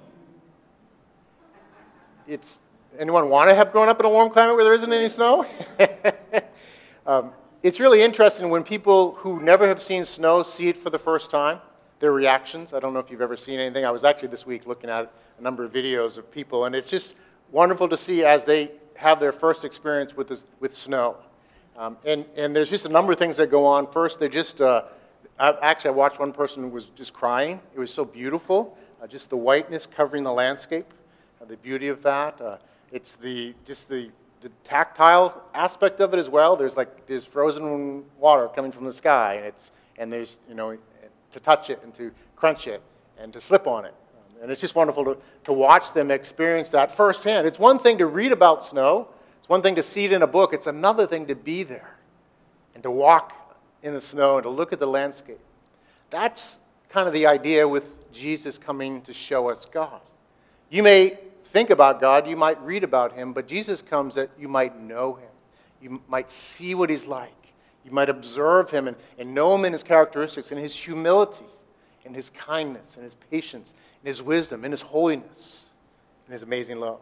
It's 2.26 2.60
anyone 2.98 3.28
want 3.28 3.50
to 3.50 3.56
have 3.56 3.72
grown 3.72 3.88
up 3.88 3.98
in 3.98 4.06
a 4.06 4.10
warm 4.10 4.30
climate 4.30 4.54
where 4.54 4.64
there 4.64 4.74
isn't 4.74 4.92
any 4.92 5.08
snow? 5.08 5.44
um, 7.06 7.32
it's 7.62 7.80
really 7.80 8.00
interesting 8.00 8.48
when 8.48 8.62
people 8.62 9.12
who 9.16 9.40
never 9.40 9.66
have 9.66 9.82
seen 9.82 10.04
snow 10.04 10.42
see 10.42 10.68
it 10.68 10.76
for 10.76 10.90
the 10.90 10.98
first 10.98 11.30
time. 11.30 11.58
Their 12.02 12.10
reactions. 12.10 12.72
I 12.72 12.80
don't 12.80 12.94
know 12.94 12.98
if 12.98 13.12
you've 13.12 13.20
ever 13.20 13.36
seen 13.36 13.60
anything. 13.60 13.86
I 13.86 13.92
was 13.92 14.02
actually 14.02 14.26
this 14.26 14.44
week 14.44 14.66
looking 14.66 14.90
at 14.90 15.12
a 15.38 15.40
number 15.40 15.62
of 15.62 15.72
videos 15.72 16.18
of 16.18 16.28
people, 16.32 16.64
and 16.64 16.74
it's 16.74 16.90
just 16.90 17.14
wonderful 17.52 17.88
to 17.88 17.96
see 17.96 18.24
as 18.24 18.44
they 18.44 18.72
have 18.96 19.20
their 19.20 19.30
first 19.30 19.64
experience 19.64 20.16
with, 20.16 20.26
this, 20.26 20.44
with 20.58 20.76
snow. 20.76 21.18
Um, 21.76 21.96
and, 22.04 22.26
and 22.34 22.56
there's 22.56 22.70
just 22.70 22.86
a 22.86 22.88
number 22.88 23.12
of 23.12 23.20
things 23.20 23.36
that 23.36 23.52
go 23.52 23.64
on. 23.64 23.86
First, 23.92 24.18
they 24.18 24.28
just, 24.28 24.60
uh, 24.60 24.82
I, 25.38 25.56
actually, 25.62 25.90
I 25.90 25.92
watched 25.92 26.18
one 26.18 26.32
person 26.32 26.64
who 26.64 26.70
was 26.70 26.86
just 26.86 27.12
crying. 27.12 27.60
It 27.72 27.78
was 27.78 27.94
so 27.94 28.04
beautiful, 28.04 28.76
uh, 29.00 29.06
just 29.06 29.30
the 29.30 29.36
whiteness 29.36 29.86
covering 29.86 30.24
the 30.24 30.32
landscape, 30.32 30.92
uh, 31.40 31.44
the 31.44 31.56
beauty 31.58 31.86
of 31.86 32.02
that. 32.02 32.40
Uh, 32.40 32.56
it's 32.90 33.14
the, 33.14 33.54
just 33.64 33.88
the, 33.88 34.10
the 34.40 34.50
tactile 34.64 35.40
aspect 35.54 36.00
of 36.00 36.12
it 36.14 36.18
as 36.18 36.28
well. 36.28 36.56
There's 36.56 36.76
like, 36.76 37.06
there's 37.06 37.24
frozen 37.24 38.02
water 38.18 38.48
coming 38.48 38.72
from 38.72 38.86
the 38.86 38.92
sky, 38.92 39.34
and, 39.34 39.46
it's, 39.46 39.70
and 39.98 40.12
there's, 40.12 40.38
you 40.48 40.56
know, 40.56 40.76
to 41.32 41.40
touch 41.40 41.70
it 41.70 41.80
and 41.82 41.94
to 41.94 42.12
crunch 42.36 42.66
it 42.66 42.82
and 43.18 43.32
to 43.32 43.40
slip 43.40 43.66
on 43.66 43.84
it. 43.84 43.94
Um, 44.16 44.42
and 44.42 44.50
it's 44.50 44.60
just 44.60 44.74
wonderful 44.74 45.04
to, 45.04 45.16
to 45.44 45.52
watch 45.52 45.92
them 45.92 46.10
experience 46.10 46.70
that 46.70 46.94
firsthand. 46.94 47.46
It's 47.46 47.58
one 47.58 47.78
thing 47.78 47.98
to 47.98 48.06
read 48.06 48.32
about 48.32 48.64
snow, 48.64 49.08
it's 49.38 49.48
one 49.48 49.62
thing 49.62 49.74
to 49.76 49.82
see 49.82 50.04
it 50.04 50.12
in 50.12 50.22
a 50.22 50.26
book, 50.26 50.52
it's 50.52 50.66
another 50.66 51.06
thing 51.06 51.26
to 51.26 51.34
be 51.34 51.62
there 51.62 51.96
and 52.74 52.82
to 52.82 52.90
walk 52.90 53.32
in 53.82 53.92
the 53.92 54.00
snow 54.00 54.36
and 54.36 54.44
to 54.44 54.50
look 54.50 54.72
at 54.72 54.78
the 54.78 54.86
landscape. 54.86 55.40
That's 56.10 56.58
kind 56.88 57.06
of 57.06 57.12
the 57.12 57.26
idea 57.26 57.66
with 57.66 58.12
Jesus 58.12 58.58
coming 58.58 59.02
to 59.02 59.12
show 59.12 59.50
us 59.50 59.66
God. 59.70 60.00
You 60.70 60.82
may 60.82 61.18
think 61.44 61.70
about 61.70 62.00
God, 62.00 62.26
you 62.26 62.36
might 62.36 62.60
read 62.62 62.84
about 62.84 63.12
him, 63.12 63.32
but 63.32 63.46
Jesus 63.46 63.82
comes 63.82 64.14
that 64.14 64.30
you 64.38 64.48
might 64.48 64.78
know 64.80 65.14
him. 65.14 65.28
You 65.80 66.02
might 66.08 66.30
see 66.30 66.74
what 66.74 66.90
he's 66.90 67.06
like. 67.06 67.32
You 67.84 67.90
might 67.90 68.08
observe 68.08 68.70
him 68.70 68.88
and, 68.88 68.96
and 69.18 69.34
know 69.34 69.54
him 69.54 69.64
in 69.64 69.72
his 69.72 69.82
characteristics, 69.82 70.52
in 70.52 70.58
his 70.58 70.74
humility, 70.74 71.44
in 72.04 72.14
his 72.14 72.30
kindness, 72.30 72.96
in 72.96 73.02
his 73.02 73.14
patience, 73.30 73.74
in 74.02 74.08
his 74.08 74.22
wisdom, 74.22 74.64
in 74.64 74.70
his 74.70 74.80
holiness, 74.80 75.70
in 76.26 76.32
his 76.32 76.42
amazing 76.42 76.78
love. 76.78 77.00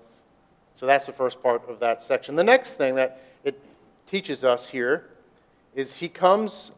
So 0.74 0.86
that's 0.86 1.06
the 1.06 1.12
first 1.12 1.42
part 1.42 1.68
of 1.68 1.80
that 1.80 2.02
section. 2.02 2.36
The 2.36 2.44
next 2.44 2.74
thing 2.74 2.94
that 2.94 3.20
it 3.44 3.60
teaches 4.06 4.44
us 4.44 4.68
here 4.68 5.10
is 5.74 5.94
he 5.94 6.08
comes 6.08 6.72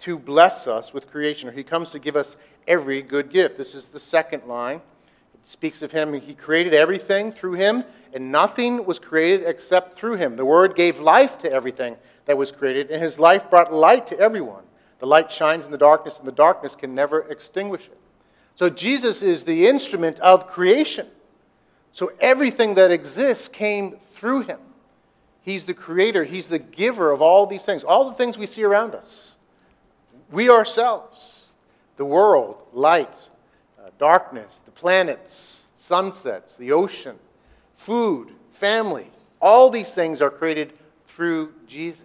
to 0.00 0.18
bless 0.18 0.66
us 0.66 0.92
with 0.92 1.08
creation, 1.10 1.48
or 1.48 1.52
he 1.52 1.62
comes 1.62 1.90
to 1.90 1.98
give 1.98 2.16
us 2.16 2.36
every 2.66 3.02
good 3.02 3.30
gift. 3.30 3.56
This 3.56 3.74
is 3.74 3.88
the 3.88 4.00
second 4.00 4.46
line. 4.46 4.80
It 5.34 5.46
speaks 5.46 5.82
of 5.82 5.92
him. 5.92 6.12
He 6.14 6.34
created 6.34 6.74
everything 6.74 7.32
through 7.32 7.54
him, 7.54 7.84
and 8.12 8.30
nothing 8.30 8.84
was 8.84 8.98
created 8.98 9.46
except 9.46 9.94
through 9.94 10.16
him. 10.16 10.36
The 10.36 10.44
Word 10.44 10.74
gave 10.74 11.00
life 11.00 11.38
to 11.38 11.52
everything 11.52 11.96
that 12.28 12.36
was 12.36 12.52
created, 12.52 12.90
and 12.90 13.02
his 13.02 13.18
life 13.18 13.48
brought 13.48 13.72
light 13.72 14.06
to 14.08 14.18
everyone. 14.18 14.62
The 14.98 15.06
light 15.06 15.32
shines 15.32 15.64
in 15.64 15.70
the 15.70 15.78
darkness, 15.78 16.18
and 16.18 16.28
the 16.28 16.32
darkness 16.32 16.74
can 16.74 16.94
never 16.94 17.20
extinguish 17.20 17.86
it. 17.86 17.98
So 18.54 18.68
Jesus 18.68 19.22
is 19.22 19.44
the 19.44 19.66
instrument 19.66 20.20
of 20.20 20.46
creation. 20.46 21.06
So 21.92 22.12
everything 22.20 22.74
that 22.74 22.90
exists 22.90 23.48
came 23.48 23.96
through 24.12 24.42
him. 24.42 24.58
He's 25.40 25.64
the 25.64 25.72
creator, 25.72 26.22
he's 26.22 26.50
the 26.50 26.58
giver 26.58 27.12
of 27.12 27.22
all 27.22 27.46
these 27.46 27.64
things, 27.64 27.82
all 27.82 28.06
the 28.06 28.14
things 28.14 28.36
we 28.36 28.44
see 28.44 28.62
around 28.62 28.94
us. 28.94 29.36
We 30.30 30.50
ourselves, 30.50 31.54
the 31.96 32.04
world, 32.04 32.62
light, 32.74 33.14
uh, 33.82 33.88
darkness, 33.98 34.60
the 34.66 34.70
planets, 34.70 35.62
sunsets, 35.80 36.58
the 36.58 36.72
ocean, 36.72 37.16
food, 37.72 38.32
family, 38.50 39.10
all 39.40 39.70
these 39.70 39.88
things 39.88 40.20
are 40.20 40.30
created 40.30 40.74
through 41.06 41.54
Jesus. 41.66 42.04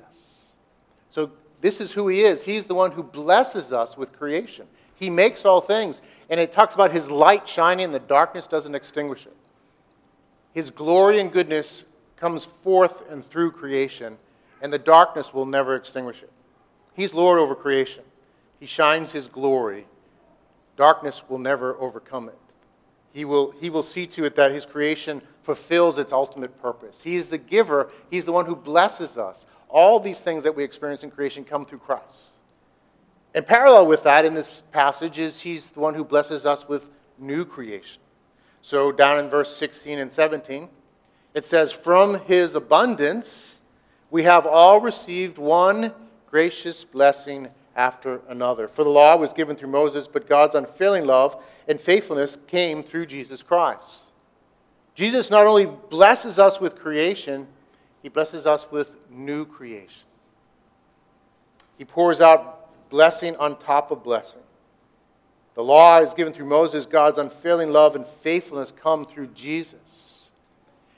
So 1.14 1.30
this 1.62 1.80
is 1.80 1.92
who 1.92 2.08
he 2.08 2.22
is. 2.22 2.42
He's 2.42 2.66
the 2.66 2.74
one 2.74 2.92
who 2.92 3.04
blesses 3.04 3.72
us 3.72 3.96
with 3.96 4.18
creation. 4.18 4.66
He 4.96 5.12
makes 5.12 5.46
all 5.46 5.62
things. 5.62 6.02
And 6.28 6.40
it 6.40 6.52
talks 6.52 6.74
about 6.74 6.92
his 6.92 7.08
light 7.12 7.48
shining 7.48 7.86
and 7.86 7.94
the 7.94 8.00
darkness 8.00 8.48
doesn't 8.48 8.74
extinguish 8.74 9.28
it. 9.28 9.36
His 10.54 10.72
glory 10.72 11.20
and 11.20 11.32
goodness 11.32 11.86
comes 12.16 12.46
forth 12.46 13.04
and 13.12 13.24
through 13.24 13.52
creation, 13.52 14.18
and 14.62 14.74
the 14.74 14.80
darkness 14.80 15.34
will 15.34 15.46
never 15.46 15.76
extinguish 15.76 16.24
it. 16.24 16.32
He's 16.96 17.14
Lord 17.14 17.38
over 17.38 17.54
creation. 17.54 18.04
He 18.60 18.66
shines 18.66 19.12
his 19.12 19.28
glory. 19.28 19.86
Darkness 20.78 21.22
will 21.30 21.38
never 21.38 21.76
overcome 21.76 22.28
it. 22.30 22.38
He 23.14 23.26
will, 23.26 23.52
he 23.60 23.70
will 23.70 23.84
see 23.84 24.08
to 24.08 24.26
it 24.26 24.36
that 24.36 24.52
his 24.52 24.66
creation 24.66 25.22
fulfills 25.44 26.00
its 26.00 26.12
ultimate 26.12 26.60
purpose. 26.60 27.02
He 27.04 27.18
is 27.18 27.30
the 27.30 27.38
giver, 27.38 27.92
he's 28.10 28.26
the 28.26 28.32
one 28.32 28.48
who 28.48 28.56
blesses 28.56 29.18
us. 29.18 29.46
All 29.74 30.00
these 30.00 30.20
things 30.20 30.44
that 30.44 30.56
we 30.56 30.64
experience 30.64 31.04
in 31.04 31.12
creation 31.12 31.44
come 31.44 31.66
through 31.66 31.80
Christ. 31.80 32.34
And 33.34 33.46
parallel 33.46 33.88
with 33.88 34.04
that 34.04 34.24
in 34.24 34.36
this 34.36 34.62
passage 34.72 35.18
is 35.18 35.42
he's 35.42 35.72
the 35.72 35.80
one 35.80 35.96
who 35.96 36.06
blesses 36.06 36.46
us 36.46 36.68
with 36.68 36.90
new 37.18 37.44
creation. 37.44 38.00
So 38.62 38.92
down 38.92 39.20
in 39.20 39.30
verse 39.30 39.54
16 39.58 39.98
and 39.98 40.14
17, 40.14 40.70
it 41.34 41.44
says, 41.44 41.72
From 41.72 42.22
his 42.22 42.56
abundance 42.56 43.60
we 44.12 44.24
have 44.24 44.46
all 44.46 44.80
received 44.80 45.40
one 45.40 45.92
gracious 46.30 46.86
blessing 46.86 47.50
after 47.76 48.22
another. 48.30 48.68
For 48.68 48.84
the 48.84 48.90
law 48.92 49.16
was 49.18 49.34
given 49.34 49.56
through 49.56 49.70
Moses, 49.70 50.08
but 50.08 50.30
God's 50.30 50.54
unfailing 50.54 51.06
love 51.06 51.42
and 51.68 51.82
faithfulness 51.82 52.38
came 52.48 52.84
through 52.84 53.08
Jesus 53.08 53.42
Christ. 53.42 54.02
Jesus 54.94 55.32
not 55.32 55.48
only 55.48 55.66
blesses 55.66 56.38
us 56.38 56.62
with 56.62 56.76
creation, 56.76 57.48
he 58.04 58.10
blesses 58.10 58.46
us 58.46 58.68
with 58.70 58.92
new 59.10 59.46
creation. 59.46 60.04
He 61.78 61.86
pours 61.86 62.22
out 62.22 62.90
blessing 62.90 63.36
on 63.38 63.58
top 63.58 63.90
of 63.90 64.04
blessing. 64.04 64.42
The 65.56 65.64
law 65.64 66.00
is 66.00 66.14
given 66.14 66.34
through 66.34 66.48
Moses. 66.48 66.86
God's 66.86 67.18
unfailing 67.18 67.72
love 67.72 67.96
and 67.96 68.06
faithfulness 68.06 68.72
come 68.72 69.06
through 69.06 69.28
Jesus. 69.28 70.30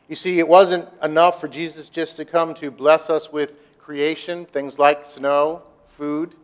You 0.07 0.15
see, 0.15 0.39
it 0.39 0.47
wasn't 0.47 0.89
enough 1.03 1.39
for 1.39 1.47
Jesus 1.47 1.89
just 1.89 2.15
to 2.17 2.25
come 2.25 2.53
to 2.55 2.71
bless 2.71 3.09
us 3.09 3.31
with 3.31 3.53
creation, 3.77 4.45
things 4.45 4.79
like 4.79 5.05
snow, 5.05 5.61
food, 5.87 6.35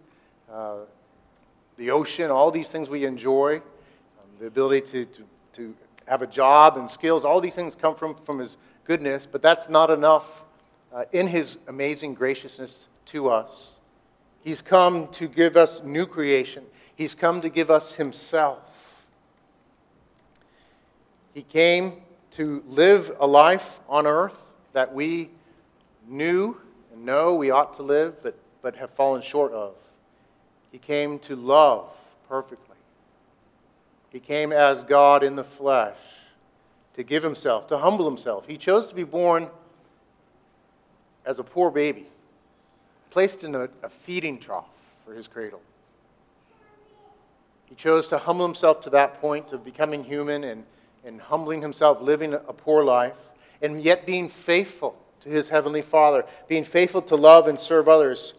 uh, 0.52 0.78
the 1.78 1.90
ocean, 1.90 2.30
all 2.30 2.52
these 2.52 2.68
things 2.68 2.88
we 2.90 3.06
enjoy, 3.06 3.56
um, 3.56 4.30
the 4.40 4.46
ability 4.46 4.82
to, 4.82 5.06
to, 5.06 5.26
to 5.54 5.76
have 6.06 6.22
a 6.22 6.28
job 6.28 6.78
and 6.78 6.90
skills, 6.90 7.26
all 7.26 7.42
these 7.42 7.56
things 7.56 7.76
come 7.76 7.96
from, 7.96 8.16
from 8.16 8.40
His 8.40 8.58
goodness, 8.86 9.28
but 9.32 9.42
that's 9.42 9.70
not 9.70 9.90
enough 9.90 10.44
uh, 10.94 11.06
in 11.12 11.28
His 11.28 11.58
amazing 11.68 12.14
graciousness 12.14 12.88
to 13.08 13.30
us. 13.30 13.74
He's 14.44 14.62
come 14.62 15.08
to 15.10 15.28
give 15.28 15.56
us 15.56 15.84
new 15.84 16.06
creation. 16.06 16.64
He's 16.96 17.16
come 17.16 17.42
to 17.42 17.50
give 17.50 17.70
us 17.70 17.94
Himself. 17.94 19.04
He 21.34 21.44
came 21.44 22.02
to 22.32 22.64
live 22.68 23.16
a 23.20 23.28
life 23.28 23.80
on 23.88 24.08
earth 24.08 24.42
that 24.74 24.94
we 24.94 25.30
knew 26.08 26.58
and 26.92 27.06
know 27.06 27.36
we 27.36 27.52
ought 27.52 27.76
to 27.76 27.84
live, 27.84 28.22
but, 28.24 28.36
but 28.62 28.76
have 28.76 28.90
fallen 28.92 29.22
short 29.22 29.52
of. 29.54 29.76
He 30.72 30.78
came 30.78 31.20
to 31.20 31.36
love 31.36 31.90
perfectly. 32.28 32.76
He 34.12 34.20
came 34.20 34.52
as 34.52 34.84
God 34.84 35.24
in 35.24 35.36
the 35.36 35.44
flesh 35.44 35.98
to 36.96 37.04
give 37.04 37.24
himself, 37.24 37.68
to 37.68 37.78
humble 37.78 38.06
himself. 38.06 38.46
He 38.48 38.58
chose 38.58 38.88
to 38.88 38.96
be 38.96 39.04
born 39.04 39.50
as 41.26 41.40
a 41.40 41.44
poor 41.44 41.70
baby, 41.70 42.08
placed 43.10 43.44
in 43.44 43.54
a, 43.56 43.70
a 43.84 43.90
feeding 43.90 44.40
trough 44.40 44.70
for 45.06 45.14
his 45.14 45.28
cradle. 45.28 45.62
He 47.66 47.76
chose 47.76 48.08
to 48.10 48.18
humble 48.18 48.46
himself 48.46 48.82
to 48.82 48.90
that 48.92 49.22
point 49.22 49.54
of 49.54 49.64
becoming 49.64 50.04
human 50.04 50.44
and, 50.44 50.66
and 51.06 51.22
humbling 51.22 51.62
himself, 51.62 52.02
living 52.02 52.34
a 52.34 52.54
poor 52.54 52.84
life, 52.84 53.14
and 53.62 53.82
yet 53.82 54.06
being 54.06 54.28
faithful 54.28 54.98
to 55.22 55.30
his 55.30 55.50
heavenly 55.50 55.82
Father, 55.82 56.26
being 56.48 56.64
faithful 56.64 57.02
to 57.04 57.16
love 57.16 57.48
and 57.48 57.60
serve 57.60 57.88
others, 57.88 58.34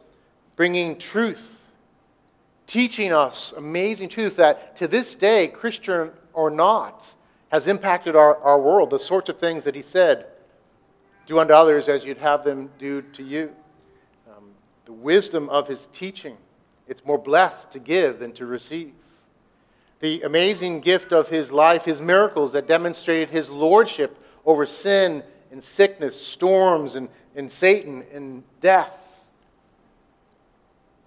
bringing 0.56 0.98
truth, 0.98 1.64
teaching 2.66 3.12
us 3.12 3.54
amazing 3.56 4.08
truth 4.08 4.36
that 4.36 4.76
to 4.76 4.88
this 4.88 5.14
day, 5.14 5.48
Christian 5.48 6.10
or 6.32 6.50
not, 6.50 7.14
has 7.50 7.68
impacted 7.68 8.16
our, 8.16 8.36
our 8.38 8.60
world. 8.60 8.90
The 8.90 8.98
sorts 8.98 9.28
of 9.28 9.38
things 9.38 9.64
that 9.64 9.74
he 9.74 9.82
said 9.82 10.26
do 11.26 11.38
unto 11.38 11.54
others 11.54 11.88
as 11.88 12.04
you'd 12.04 12.18
have 12.18 12.44
them 12.44 12.70
do 12.78 13.02
to 13.02 13.22
you. 13.22 13.54
Um, 14.28 14.50
the 14.84 14.92
wisdom 14.92 15.48
of 15.48 15.68
his 15.68 15.88
teaching, 15.92 16.36
it's 16.88 17.04
more 17.04 17.18
blessed 17.18 17.70
to 17.72 17.78
give 17.78 18.18
than 18.18 18.32
to 18.32 18.46
receive 18.46 18.92
the 20.02 20.20
amazing 20.22 20.80
gift 20.80 21.12
of 21.12 21.28
his 21.28 21.52
life, 21.52 21.84
his 21.84 22.00
miracles 22.00 22.52
that 22.52 22.66
demonstrated 22.66 23.30
his 23.30 23.48
lordship 23.48 24.18
over 24.44 24.66
sin 24.66 25.22
and 25.52 25.62
sickness, 25.62 26.20
storms 26.20 26.96
and, 26.96 27.08
and 27.36 27.50
Satan 27.50 28.04
and 28.12 28.42
death. 28.60 28.98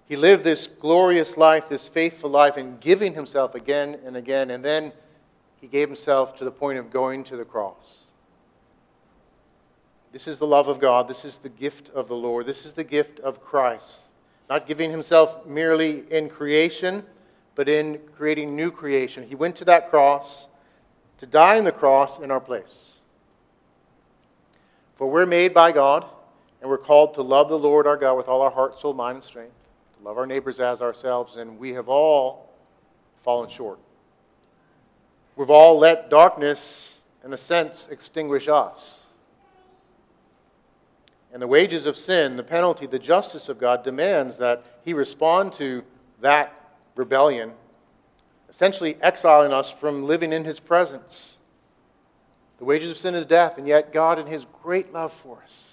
He 0.06 0.16
lived 0.16 0.44
this 0.44 0.66
glorious 0.66 1.36
life, 1.36 1.68
this 1.68 1.86
faithful 1.86 2.30
life, 2.30 2.56
in 2.56 2.78
giving 2.78 3.12
himself 3.12 3.54
again 3.54 3.98
and 4.06 4.16
again, 4.16 4.50
and 4.50 4.64
then 4.64 4.92
he 5.60 5.66
gave 5.66 5.88
himself 5.88 6.34
to 6.36 6.44
the 6.44 6.50
point 6.50 6.78
of 6.78 6.90
going 6.90 7.22
to 7.24 7.36
the 7.36 7.44
cross. 7.44 8.05
This 10.16 10.28
is 10.28 10.38
the 10.38 10.46
love 10.46 10.68
of 10.68 10.80
God. 10.80 11.08
This 11.08 11.26
is 11.26 11.36
the 11.36 11.50
gift 11.50 11.90
of 11.90 12.08
the 12.08 12.16
Lord. 12.16 12.46
This 12.46 12.64
is 12.64 12.72
the 12.72 12.82
gift 12.82 13.20
of 13.20 13.44
Christ. 13.44 14.00
Not 14.48 14.66
giving 14.66 14.90
himself 14.90 15.44
merely 15.44 16.04
in 16.10 16.30
creation 16.30 17.04
but 17.54 17.68
in 17.68 18.00
creating 18.16 18.56
new 18.56 18.70
creation. 18.70 19.28
He 19.28 19.34
went 19.34 19.56
to 19.56 19.66
that 19.66 19.90
cross 19.90 20.48
to 21.18 21.26
die 21.26 21.58
on 21.58 21.64
the 21.64 21.72
cross 21.72 22.18
in 22.18 22.30
our 22.30 22.40
place. 22.40 22.94
For 24.96 25.06
we're 25.06 25.26
made 25.26 25.52
by 25.52 25.70
God, 25.70 26.06
and 26.62 26.70
we're 26.70 26.78
called 26.78 27.12
to 27.16 27.22
love 27.22 27.50
the 27.50 27.58
Lord 27.58 27.86
our 27.86 27.98
God 27.98 28.14
with 28.14 28.26
all 28.26 28.40
our 28.40 28.50
heart, 28.50 28.80
soul, 28.80 28.94
mind, 28.94 29.16
and 29.16 29.24
strength, 29.24 29.52
to 29.98 30.04
love 30.08 30.16
our 30.16 30.26
neighbors 30.26 30.60
as 30.60 30.80
ourselves, 30.80 31.36
and 31.36 31.58
we 31.58 31.74
have 31.74 31.90
all 31.90 32.50
fallen 33.22 33.50
short. 33.50 33.78
We've 35.36 35.50
all 35.50 35.78
let 35.78 36.08
darkness, 36.08 36.94
in 37.22 37.34
a 37.34 37.36
sense, 37.36 37.86
extinguish 37.90 38.48
us. 38.48 39.00
And 41.36 41.42
the 41.42 41.46
wages 41.46 41.84
of 41.84 41.98
sin, 41.98 42.38
the 42.38 42.42
penalty, 42.42 42.86
the 42.86 42.98
justice 42.98 43.50
of 43.50 43.58
God 43.58 43.84
demands 43.84 44.38
that 44.38 44.64
He 44.86 44.94
respond 44.94 45.52
to 45.52 45.84
that 46.22 46.78
rebellion, 46.94 47.52
essentially 48.48 48.96
exiling 49.02 49.52
us 49.52 49.70
from 49.70 50.06
living 50.06 50.32
in 50.32 50.46
his 50.46 50.60
presence. 50.60 51.34
The 52.56 52.64
wages 52.64 52.90
of 52.90 52.96
sin 52.96 53.14
is 53.14 53.26
death, 53.26 53.58
and 53.58 53.68
yet 53.68 53.92
God, 53.92 54.18
in 54.18 54.26
his 54.26 54.46
great 54.62 54.94
love 54.94 55.12
for 55.12 55.42
us, 55.44 55.72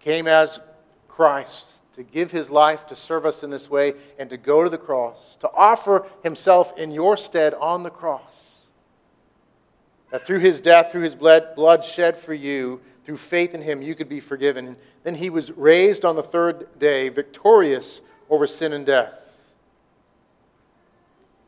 came 0.00 0.26
as 0.26 0.58
Christ 1.06 1.66
to 1.96 2.02
give 2.02 2.30
his 2.30 2.48
life 2.48 2.86
to 2.86 2.96
serve 2.96 3.26
us 3.26 3.42
in 3.42 3.50
this 3.50 3.68
way 3.68 3.92
and 4.18 4.30
to 4.30 4.38
go 4.38 4.64
to 4.64 4.70
the 4.70 4.78
cross, 4.78 5.36
to 5.40 5.50
offer 5.52 6.06
himself 6.22 6.72
in 6.78 6.92
your 6.92 7.18
stead 7.18 7.52
on 7.52 7.82
the 7.82 7.90
cross. 7.90 8.62
That 10.12 10.26
through 10.26 10.38
his 10.38 10.62
death, 10.62 10.92
through 10.92 11.02
his 11.02 11.14
blood 11.14 11.84
shed 11.84 12.16
for 12.16 12.32
you, 12.32 12.80
through 13.06 13.16
faith 13.16 13.54
in 13.54 13.62
him, 13.62 13.82
you 13.82 13.94
could 13.94 14.08
be 14.08 14.18
forgiven. 14.18 14.66
And 14.66 14.76
then 15.04 15.14
he 15.14 15.30
was 15.30 15.52
raised 15.52 16.04
on 16.04 16.16
the 16.16 16.24
third 16.24 16.66
day, 16.80 17.08
victorious 17.08 18.00
over 18.28 18.48
sin 18.48 18.72
and 18.72 18.84
death. 18.84 19.44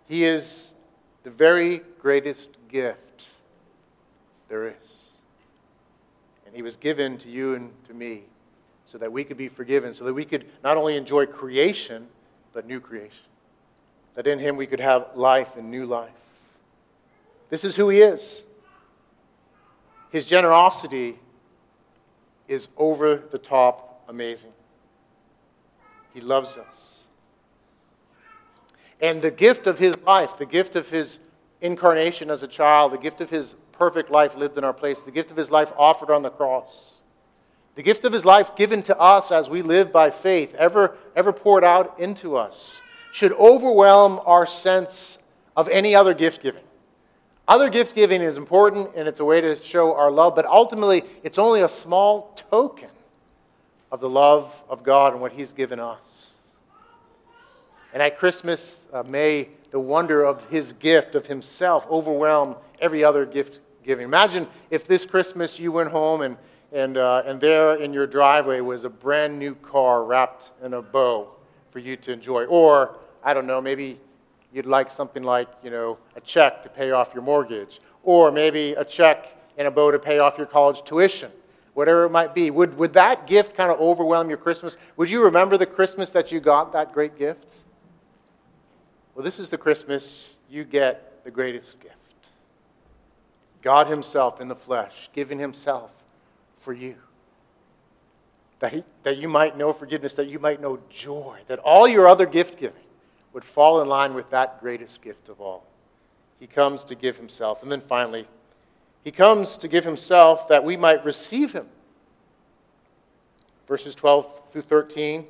He 0.07 0.25
is 0.25 0.71
the 1.25 1.31
very 1.31 1.83
greatest 2.01 2.51
gift 2.69 3.27
there 4.49 4.69
is. 4.69 4.75
And 6.47 6.55
he 6.55 6.63
was 6.63 6.77
given 6.77 7.19
to 7.19 7.29
you 7.29 7.57
and 7.57 7.73
to 7.89 7.93
me 7.93 8.23
so 8.87 8.97
that 8.99 9.11
we 9.11 9.25
could 9.25 9.37
be 9.37 9.49
forgiven, 9.49 9.93
so 9.93 10.05
that 10.05 10.15
we 10.15 10.25
could 10.25 10.47
not 10.63 10.77
only 10.77 10.97
enjoy 10.97 11.27
creation, 11.27 12.07
but 12.53 12.69
new 12.69 12.79
creation. 12.79 13.27
That 14.15 14.29
in 14.29 14.39
him 14.39 14.57
we 14.57 14.69
could 14.69 14.81
have 14.81 15.09
life 15.17 15.57
and 15.57 15.73
new 15.73 15.87
life. 15.87 16.11
This 17.51 17.65
is 17.65 17.75
who 17.75 17.89
he 17.89 18.01
is. 18.01 18.45
His 20.11 20.25
generosity 20.25 21.19
is 22.49 22.69
over 22.77 23.17
the 23.17 23.39
top 23.39 24.03
amazing. 24.09 24.53
He 26.15 26.21
loves 26.21 26.57
us. 26.57 27.05
And 29.01 29.23
the 29.23 29.31
gift 29.31 29.67
of 29.67 29.79
his 29.79 29.97
life, 29.99 30.39
the 30.39 30.47
gift 30.47 30.75
of 30.75 30.89
his 30.89 31.19
incarnation 31.61 32.31
as 32.31 32.43
a 32.43 32.49
child, 32.49 32.93
the 32.93 32.99
gift 32.99 33.21
of 33.21 33.31
his 33.31 33.55
perfect 33.73 34.11
life 34.11 34.35
lived 34.35 34.59
in 34.59 34.65
our 34.65 34.73
place, 34.73 35.03
the 35.03 35.13
gift 35.13 35.31
of 35.31 35.37
his 35.37 35.51
life 35.51 35.73
offered 35.77 36.11
on 36.11 36.23
the 36.23 36.31
cross, 36.31 36.95
the 37.77 37.83
gift 37.83 38.05
of 38.05 38.13
his 38.13 38.25
life 38.25 38.57
given 38.57 38.83
to 38.83 38.99
us 38.99 39.31
as 39.31 39.49
we 39.49 39.63
live 39.63 39.93
by 39.93 40.11
faith, 40.11 40.53
ever, 40.55 40.97
ever 41.15 41.33
poured 41.33 41.63
out 41.63 42.01
into 42.01 42.37
us, 42.37 42.81
should 43.13 43.33
overwhelm 43.35 44.21
our 44.27 44.47
sense 44.47 45.19
of 45.57 45.69
any 45.69 45.95
other 45.95 46.15
gift 46.15 46.43
giving. 46.43 46.65
Other 47.49 47.71
gift 47.71 47.95
giving 47.95 48.21
is 48.21 48.37
important 48.37 48.91
and 48.95 49.09
it's 49.09 49.21
a 49.21 49.25
way 49.25 49.41
to 49.41 49.61
show 49.63 49.95
our 49.95 50.11
love, 50.11 50.37
but 50.37 50.45
ultimately 50.45 51.03
it's 51.23 51.39
only 51.39 51.63
a 51.63 51.69
small 51.69 52.35
token 52.37 52.91
of 53.91 54.01
the 54.01 54.09
love 54.09 54.63
of 54.69 54.83
God 54.83 55.15
and 55.15 55.23
what 55.23 55.33
He's 55.33 55.53
given 55.53 55.81
us. 55.81 56.35
And 57.95 58.03
at 58.03 58.19
Christmas, 58.19 58.85
uh, 58.93 59.03
may 59.03 59.49
the 59.71 59.81
wonder 59.81 60.25
of 60.25 60.47
His 60.51 60.75
gift 60.75 61.15
of 61.15 61.27
Himself 61.27 61.87
overwhelm 61.91 62.55
every 62.81 63.03
other 63.03 63.25
gift 63.25 63.61
giving. 63.83 64.05
Imagine 64.05 64.47
if 64.69 64.87
this 64.87 65.07
Christmas 65.07 65.59
you 65.59 65.73
went 65.73 65.91
home 65.91 66.21
and, 66.21 66.37
and, 66.71 66.99
uh, 66.99 67.23
and 67.25 67.41
there 67.41 67.77
in 67.77 67.95
your 67.95 68.07
driveway 68.07 68.61
was 68.61 68.85
a 68.85 68.91
brand 68.91 69.39
new 69.39 69.55
car 69.55 70.05
wrapped 70.05 70.51
in 70.63 70.75
a 70.75 70.83
bow 70.83 71.31
for 71.71 71.79
you 71.79 71.97
to 71.97 72.13
enjoy. 72.13 72.45
Or, 72.45 72.99
I 73.25 73.33
don't 73.33 73.47
know, 73.47 73.63
maybe 73.63 73.99
you'd 74.53 74.67
like 74.67 74.91
something 74.91 75.23
like, 75.23 75.49
you 75.63 75.71
know, 75.71 75.99
a 76.17 76.21
check 76.21 76.63
to 76.63 76.69
pay 76.69 76.91
off 76.91 77.13
your 77.15 77.23
mortgage, 77.23 77.81
or 78.03 78.31
maybe 78.31 78.73
a 78.73 78.85
check 78.85 79.37
and 79.57 79.69
a 79.69 79.71
bow 79.71 79.91
to 79.91 79.99
pay 79.99 80.19
off 80.19 80.39
your 80.39 80.47
college 80.47 80.83
tuition, 80.85 81.31
whatever 81.75 82.05
it 82.05 82.11
might 82.11 82.35
be. 82.35 82.51
Would, 82.51 82.77
would 82.79 82.93
that 82.95 83.27
gift 83.27 83.57
kind 83.57 83.71
of 83.71 83.79
overwhelm 83.81 84.29
your 84.29 84.39
Christmas? 84.39 84.77
Would 84.97 85.11
you 85.11 85.25
remember 85.25 85.57
the 85.57 85.67
Christmas 85.67 86.11
that 86.13 86.33
you 86.33 86.41
got 86.41 86.73
that 86.73 86.93
great 86.93 87.19
gift? 87.19 87.63
Well, 89.15 89.25
this 89.25 89.39
is 89.39 89.51
the 89.51 89.59
Christmas 89.59 90.37
you 90.49 90.65
get 90.65 91.25
the 91.25 91.31
greatest 91.31 91.81
gift. 91.81 91.95
God 93.61 93.89
Himself 93.89 94.41
in 94.41 94.49
the 94.49 94.57
flesh, 94.57 95.11
giving 95.13 95.39
Himself 95.39 95.91
for 96.61 96.73
you. 96.73 96.95
That, 98.61 98.73
he, 98.73 98.85
that 99.05 99.19
you 99.19 99.29
might 99.29 99.57
know 99.57 99.73
forgiveness, 99.73 100.15
that 100.15 100.27
you 100.27 100.39
might 100.39 100.61
know 100.61 100.81
joy, 100.91 101.39
that 101.47 101.61
all 101.61 101.87
your 101.87 102.09
other 102.09 102.27
gift 102.27 102.59
giving 102.59 102.83
would 103.33 103.45
fall 103.45 103.81
in 103.83 103.89
line 103.89 104.15
with 104.15 104.31
that 104.31 104.61
greatest 104.61 105.03
gift 105.03 105.29
of 105.29 105.41
all. 105.41 105.67
He 106.41 106.47
comes 106.47 106.85
to 106.85 106.95
give 106.95 107.17
himself. 107.17 107.63
And 107.63 107.71
then 107.71 107.81
finally, 107.81 108.27
he 109.05 109.11
comes 109.11 109.57
to 109.59 109.69
give 109.69 109.85
himself 109.85 110.49
that 110.49 110.65
we 110.65 110.77
might 110.77 111.05
receive 111.05 111.53
him. 111.53 111.67
Verses 113.67 113.95
12 113.95 114.41
through 114.51 114.63
13 114.63 115.27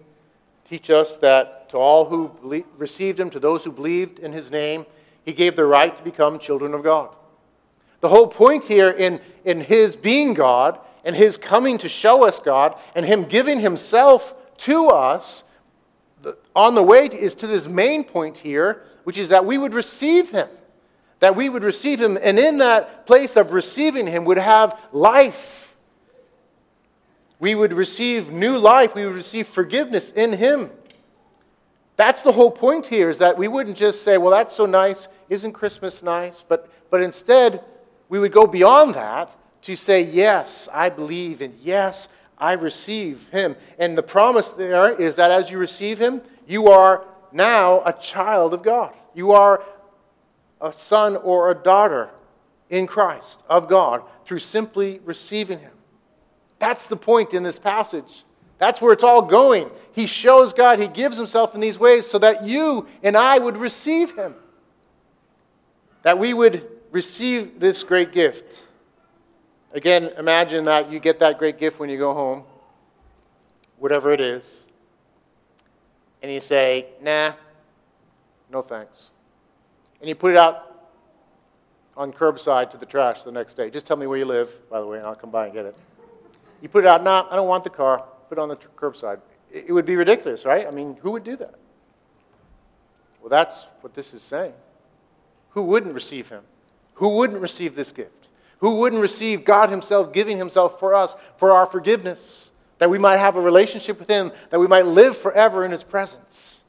teach 0.68 0.90
us 0.90 1.16
that 1.16 1.68
to 1.70 1.78
all 1.78 2.04
who 2.04 2.30
received 2.76 3.18
him, 3.18 3.30
to 3.30 3.40
those 3.40 3.64
who 3.64 3.72
believed 3.72 4.18
in 4.18 4.32
his 4.32 4.50
name, 4.50 4.84
he 5.24 5.32
gave 5.32 5.56
the 5.56 5.64
right 5.64 5.96
to 5.96 6.02
become 6.02 6.38
children 6.38 6.74
of 6.74 6.82
God. 6.82 7.14
The 8.00 8.08
whole 8.08 8.26
point 8.26 8.64
here 8.64 8.90
in, 8.90 9.20
in 9.44 9.60
his 9.60 9.96
being 9.96 10.34
God 10.34 10.78
and 11.04 11.16
his 11.16 11.36
coming 11.36 11.78
to 11.78 11.88
show 11.88 12.26
us 12.26 12.38
God 12.38 12.78
and 12.94 13.04
him 13.04 13.24
giving 13.24 13.60
himself 13.60 14.34
to 14.58 14.88
us 14.88 15.44
on 16.58 16.74
the 16.74 16.82
way 16.82 17.06
is 17.06 17.36
to 17.36 17.46
this 17.46 17.68
main 17.68 18.02
point 18.02 18.36
here, 18.36 18.82
which 19.04 19.16
is 19.16 19.28
that 19.28 19.46
we 19.46 19.56
would 19.56 19.74
receive 19.74 20.30
him. 20.30 20.48
That 21.20 21.36
we 21.36 21.48
would 21.48 21.62
receive 21.62 22.00
him, 22.00 22.18
and 22.20 22.36
in 22.36 22.58
that 22.58 23.06
place 23.06 23.36
of 23.36 23.52
receiving 23.52 24.08
him 24.08 24.24
would 24.24 24.38
have 24.38 24.76
life. 24.92 25.76
We 27.38 27.54
would 27.54 27.72
receive 27.72 28.32
new 28.32 28.58
life. 28.58 28.96
We 28.96 29.06
would 29.06 29.14
receive 29.14 29.46
forgiveness 29.46 30.10
in 30.10 30.32
him. 30.32 30.70
That's 31.96 32.24
the 32.24 32.32
whole 32.32 32.50
point 32.50 32.88
here, 32.88 33.08
is 33.08 33.18
that 33.18 33.38
we 33.38 33.46
wouldn't 33.46 33.76
just 33.76 34.02
say, 34.02 34.18
well, 34.18 34.32
that's 34.32 34.56
so 34.56 34.66
nice. 34.66 35.06
Isn't 35.28 35.52
Christmas 35.52 36.02
nice? 36.02 36.44
But, 36.46 36.68
but 36.90 37.02
instead, 37.02 37.62
we 38.08 38.18
would 38.18 38.32
go 38.32 38.48
beyond 38.48 38.94
that 38.94 39.34
to 39.62 39.76
say, 39.76 40.02
yes, 40.02 40.68
I 40.72 40.88
believe, 40.88 41.40
and 41.40 41.54
yes, 41.62 42.08
I 42.36 42.54
receive 42.54 43.28
him. 43.28 43.54
And 43.78 43.96
the 43.96 44.02
promise 44.02 44.50
there 44.50 44.92
is 44.92 45.16
that 45.16 45.30
as 45.30 45.50
you 45.50 45.58
receive 45.58 46.00
him, 46.00 46.22
you 46.48 46.68
are 46.68 47.04
now 47.30 47.82
a 47.84 47.92
child 47.92 48.54
of 48.54 48.62
God. 48.62 48.94
You 49.14 49.32
are 49.32 49.62
a 50.60 50.72
son 50.72 51.16
or 51.16 51.50
a 51.50 51.54
daughter 51.54 52.10
in 52.70 52.86
Christ 52.86 53.44
of 53.48 53.68
God 53.68 54.02
through 54.24 54.38
simply 54.40 55.00
receiving 55.04 55.58
him. 55.58 55.72
That's 56.58 56.86
the 56.86 56.96
point 56.96 57.34
in 57.34 57.42
this 57.42 57.58
passage. 57.58 58.24
That's 58.58 58.80
where 58.80 58.92
it's 58.92 59.04
all 59.04 59.22
going. 59.22 59.70
He 59.92 60.06
shows 60.06 60.52
God, 60.52 60.80
He 60.80 60.88
gives 60.88 61.16
Himself 61.16 61.54
in 61.54 61.60
these 61.60 61.78
ways 61.78 62.08
so 62.08 62.18
that 62.18 62.44
you 62.44 62.88
and 63.02 63.16
I 63.16 63.38
would 63.38 63.56
receive 63.56 64.16
Him. 64.16 64.34
That 66.02 66.18
we 66.18 66.34
would 66.34 66.66
receive 66.90 67.60
this 67.60 67.84
great 67.84 68.12
gift. 68.12 68.62
Again, 69.72 70.10
imagine 70.18 70.64
that 70.64 70.90
you 70.90 70.98
get 70.98 71.20
that 71.20 71.38
great 71.38 71.58
gift 71.58 71.78
when 71.78 71.88
you 71.88 71.98
go 71.98 72.14
home, 72.14 72.42
whatever 73.78 74.12
it 74.12 74.20
is, 74.20 74.62
and 76.22 76.32
you 76.32 76.40
say, 76.40 76.86
nah, 77.02 77.32
no 78.50 78.62
thanks. 78.62 79.10
And 80.00 80.08
you 80.08 80.14
put 80.14 80.32
it 80.32 80.36
out 80.36 80.90
on 81.96 82.12
curbside 82.12 82.70
to 82.70 82.76
the 82.76 82.86
trash 82.86 83.22
the 83.22 83.32
next 83.32 83.56
day. 83.56 83.70
Just 83.70 83.86
tell 83.86 83.96
me 83.96 84.06
where 84.06 84.18
you 84.18 84.24
live, 84.24 84.54
by 84.70 84.80
the 84.80 84.86
way, 84.86 84.98
and 84.98 85.06
I'll 85.06 85.16
come 85.16 85.30
by 85.30 85.46
and 85.46 85.54
get 85.54 85.66
it. 85.66 85.76
You 86.60 86.68
put 86.68 86.84
it 86.84 86.88
out, 86.88 87.02
nah, 87.02 87.26
I 87.30 87.36
don't 87.36 87.48
want 87.48 87.64
the 87.64 87.70
car. 87.70 88.04
Put 88.28 88.38
it 88.38 88.40
on 88.40 88.48
the 88.48 88.56
curbside. 88.56 89.20
It 89.50 89.72
would 89.72 89.86
be 89.86 89.96
ridiculous, 89.96 90.44
right? 90.44 90.66
I 90.66 90.70
mean, 90.70 90.96
who 91.00 91.12
would 91.12 91.24
do 91.24 91.36
that? 91.36 91.54
Well, 93.20 93.30
that's 93.30 93.66
what 93.80 93.94
this 93.94 94.14
is 94.14 94.22
saying. 94.22 94.52
Who 95.50 95.62
wouldn't 95.62 95.94
receive 95.94 96.28
him? 96.28 96.42
Who 96.94 97.08
wouldn't 97.10 97.40
receive 97.40 97.74
this 97.74 97.90
gift? 97.90 98.28
Who 98.58 98.76
wouldn't 98.76 99.00
receive 99.00 99.44
God 99.44 99.70
Himself 99.70 100.12
giving 100.12 100.36
Himself 100.36 100.78
for 100.78 100.94
us, 100.94 101.16
for 101.36 101.52
our 101.52 101.66
forgiveness, 101.66 102.52
that 102.78 102.90
we 102.90 102.98
might 102.98 103.18
have 103.18 103.36
a 103.36 103.40
relationship 103.40 103.98
with 103.98 104.08
Him, 104.08 104.32
that 104.50 104.58
we 104.58 104.66
might 104.66 104.86
live 104.86 105.16
forever 105.16 105.64
in 105.64 105.70
His 105.70 105.82
presence? 105.82 106.60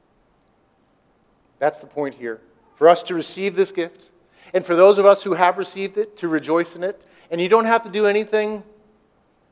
That's 1.59 1.81
the 1.81 1.87
point 1.87 2.15
here. 2.15 2.41
For 2.75 2.87
us 2.87 3.03
to 3.03 3.15
receive 3.15 3.55
this 3.55 3.71
gift, 3.71 4.09
and 4.53 4.65
for 4.65 4.75
those 4.75 4.97
of 4.97 5.05
us 5.05 5.23
who 5.23 5.33
have 5.33 5.57
received 5.57 5.97
it, 5.97 6.17
to 6.17 6.27
rejoice 6.27 6.75
in 6.75 6.83
it. 6.83 7.01
And 7.31 7.39
you 7.39 7.49
don't 7.49 7.65
have 7.65 7.83
to 7.83 7.89
do 7.89 8.05
anything 8.05 8.63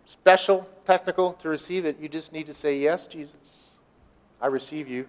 special, 0.06 0.68
technical 0.86 1.34
to 1.34 1.50
receive 1.50 1.86
it. 1.86 2.00
You 2.00 2.10
just 2.10 2.34
need 2.34 2.48
to 2.48 2.54
say, 2.54 2.78
Yes, 2.78 3.06
Jesus, 3.08 3.74
I 4.42 4.48
receive 4.48 4.88
you. 4.88 5.08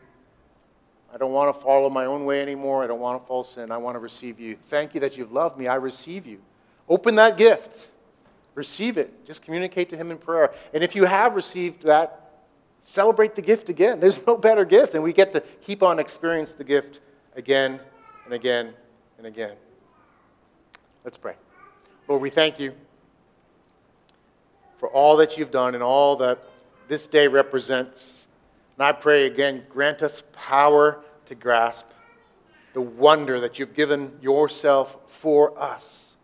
I 1.12 1.16
don't 1.16 1.32
want 1.32 1.54
to 1.54 1.58
follow 1.62 1.88
my 1.88 2.04
own 2.04 2.26
way 2.26 2.42
anymore. 2.42 2.84
I 2.84 2.86
don't 2.86 3.00
want 3.00 3.22
to 3.22 3.26
fall 3.26 3.42
sin. 3.42 3.70
I 3.70 3.78
want 3.78 3.94
to 3.94 3.98
receive 3.98 4.38
you. 4.38 4.56
Thank 4.68 4.92
you 4.92 5.00
that 5.00 5.16
you've 5.16 5.32
loved 5.32 5.56
me. 5.56 5.66
I 5.66 5.76
receive 5.76 6.26
you. 6.26 6.38
Open 6.86 7.14
that 7.14 7.38
gift. 7.38 7.88
Receive 8.58 8.98
it. 8.98 9.24
Just 9.24 9.42
communicate 9.42 9.88
to 9.90 9.96
Him 9.96 10.10
in 10.10 10.18
prayer. 10.18 10.52
And 10.74 10.82
if 10.82 10.96
you 10.96 11.04
have 11.04 11.36
received 11.36 11.84
that, 11.84 12.42
celebrate 12.82 13.36
the 13.36 13.40
gift 13.40 13.68
again. 13.68 14.00
There's 14.00 14.18
no 14.26 14.36
better 14.36 14.64
gift, 14.64 14.96
and 14.96 15.04
we 15.04 15.12
get 15.12 15.32
to 15.34 15.40
keep 15.62 15.80
on 15.80 16.00
experience 16.00 16.54
the 16.54 16.64
gift 16.64 16.98
again 17.36 17.78
and 18.24 18.34
again 18.34 18.74
and 19.16 19.28
again. 19.28 19.54
Let's 21.04 21.16
pray. 21.16 21.34
Lord, 22.08 22.20
we 22.20 22.30
thank 22.30 22.58
you 22.58 22.72
for 24.78 24.88
all 24.88 25.18
that 25.18 25.38
you've 25.38 25.52
done 25.52 25.74
and 25.74 25.82
all 25.82 26.16
that 26.16 26.42
this 26.88 27.06
day 27.06 27.28
represents. 27.28 28.26
And 28.76 28.84
I 28.84 28.90
pray 28.90 29.26
again, 29.26 29.62
grant 29.68 30.02
us 30.02 30.24
power 30.32 31.00
to 31.26 31.36
grasp 31.36 31.86
the 32.74 32.80
wonder 32.80 33.38
that 33.38 33.60
you've 33.60 33.74
given 33.74 34.18
yourself 34.20 34.98
for 35.06 35.56
us 35.56 36.16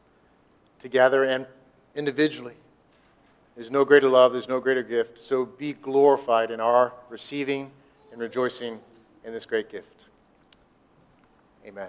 together 0.81 1.23
and 1.23 1.47
individually. 1.94 2.54
There's 3.57 3.70
no 3.70 3.85
greater 3.85 4.09
love, 4.09 4.33
there's 4.33 4.48
no 4.48 4.61
greater 4.61 4.83
gift. 4.83 5.18
So 5.18 5.46
be 5.46 5.74
glorified 5.74 6.50
in 6.50 6.61
our 6.61 6.92
receiving 7.09 7.70
and 8.12 8.20
rejoicing 8.20 8.80
in 9.24 9.33
this 9.33 9.46
great 9.46 9.70
gift. 9.70 10.04
Amen. 11.66 11.88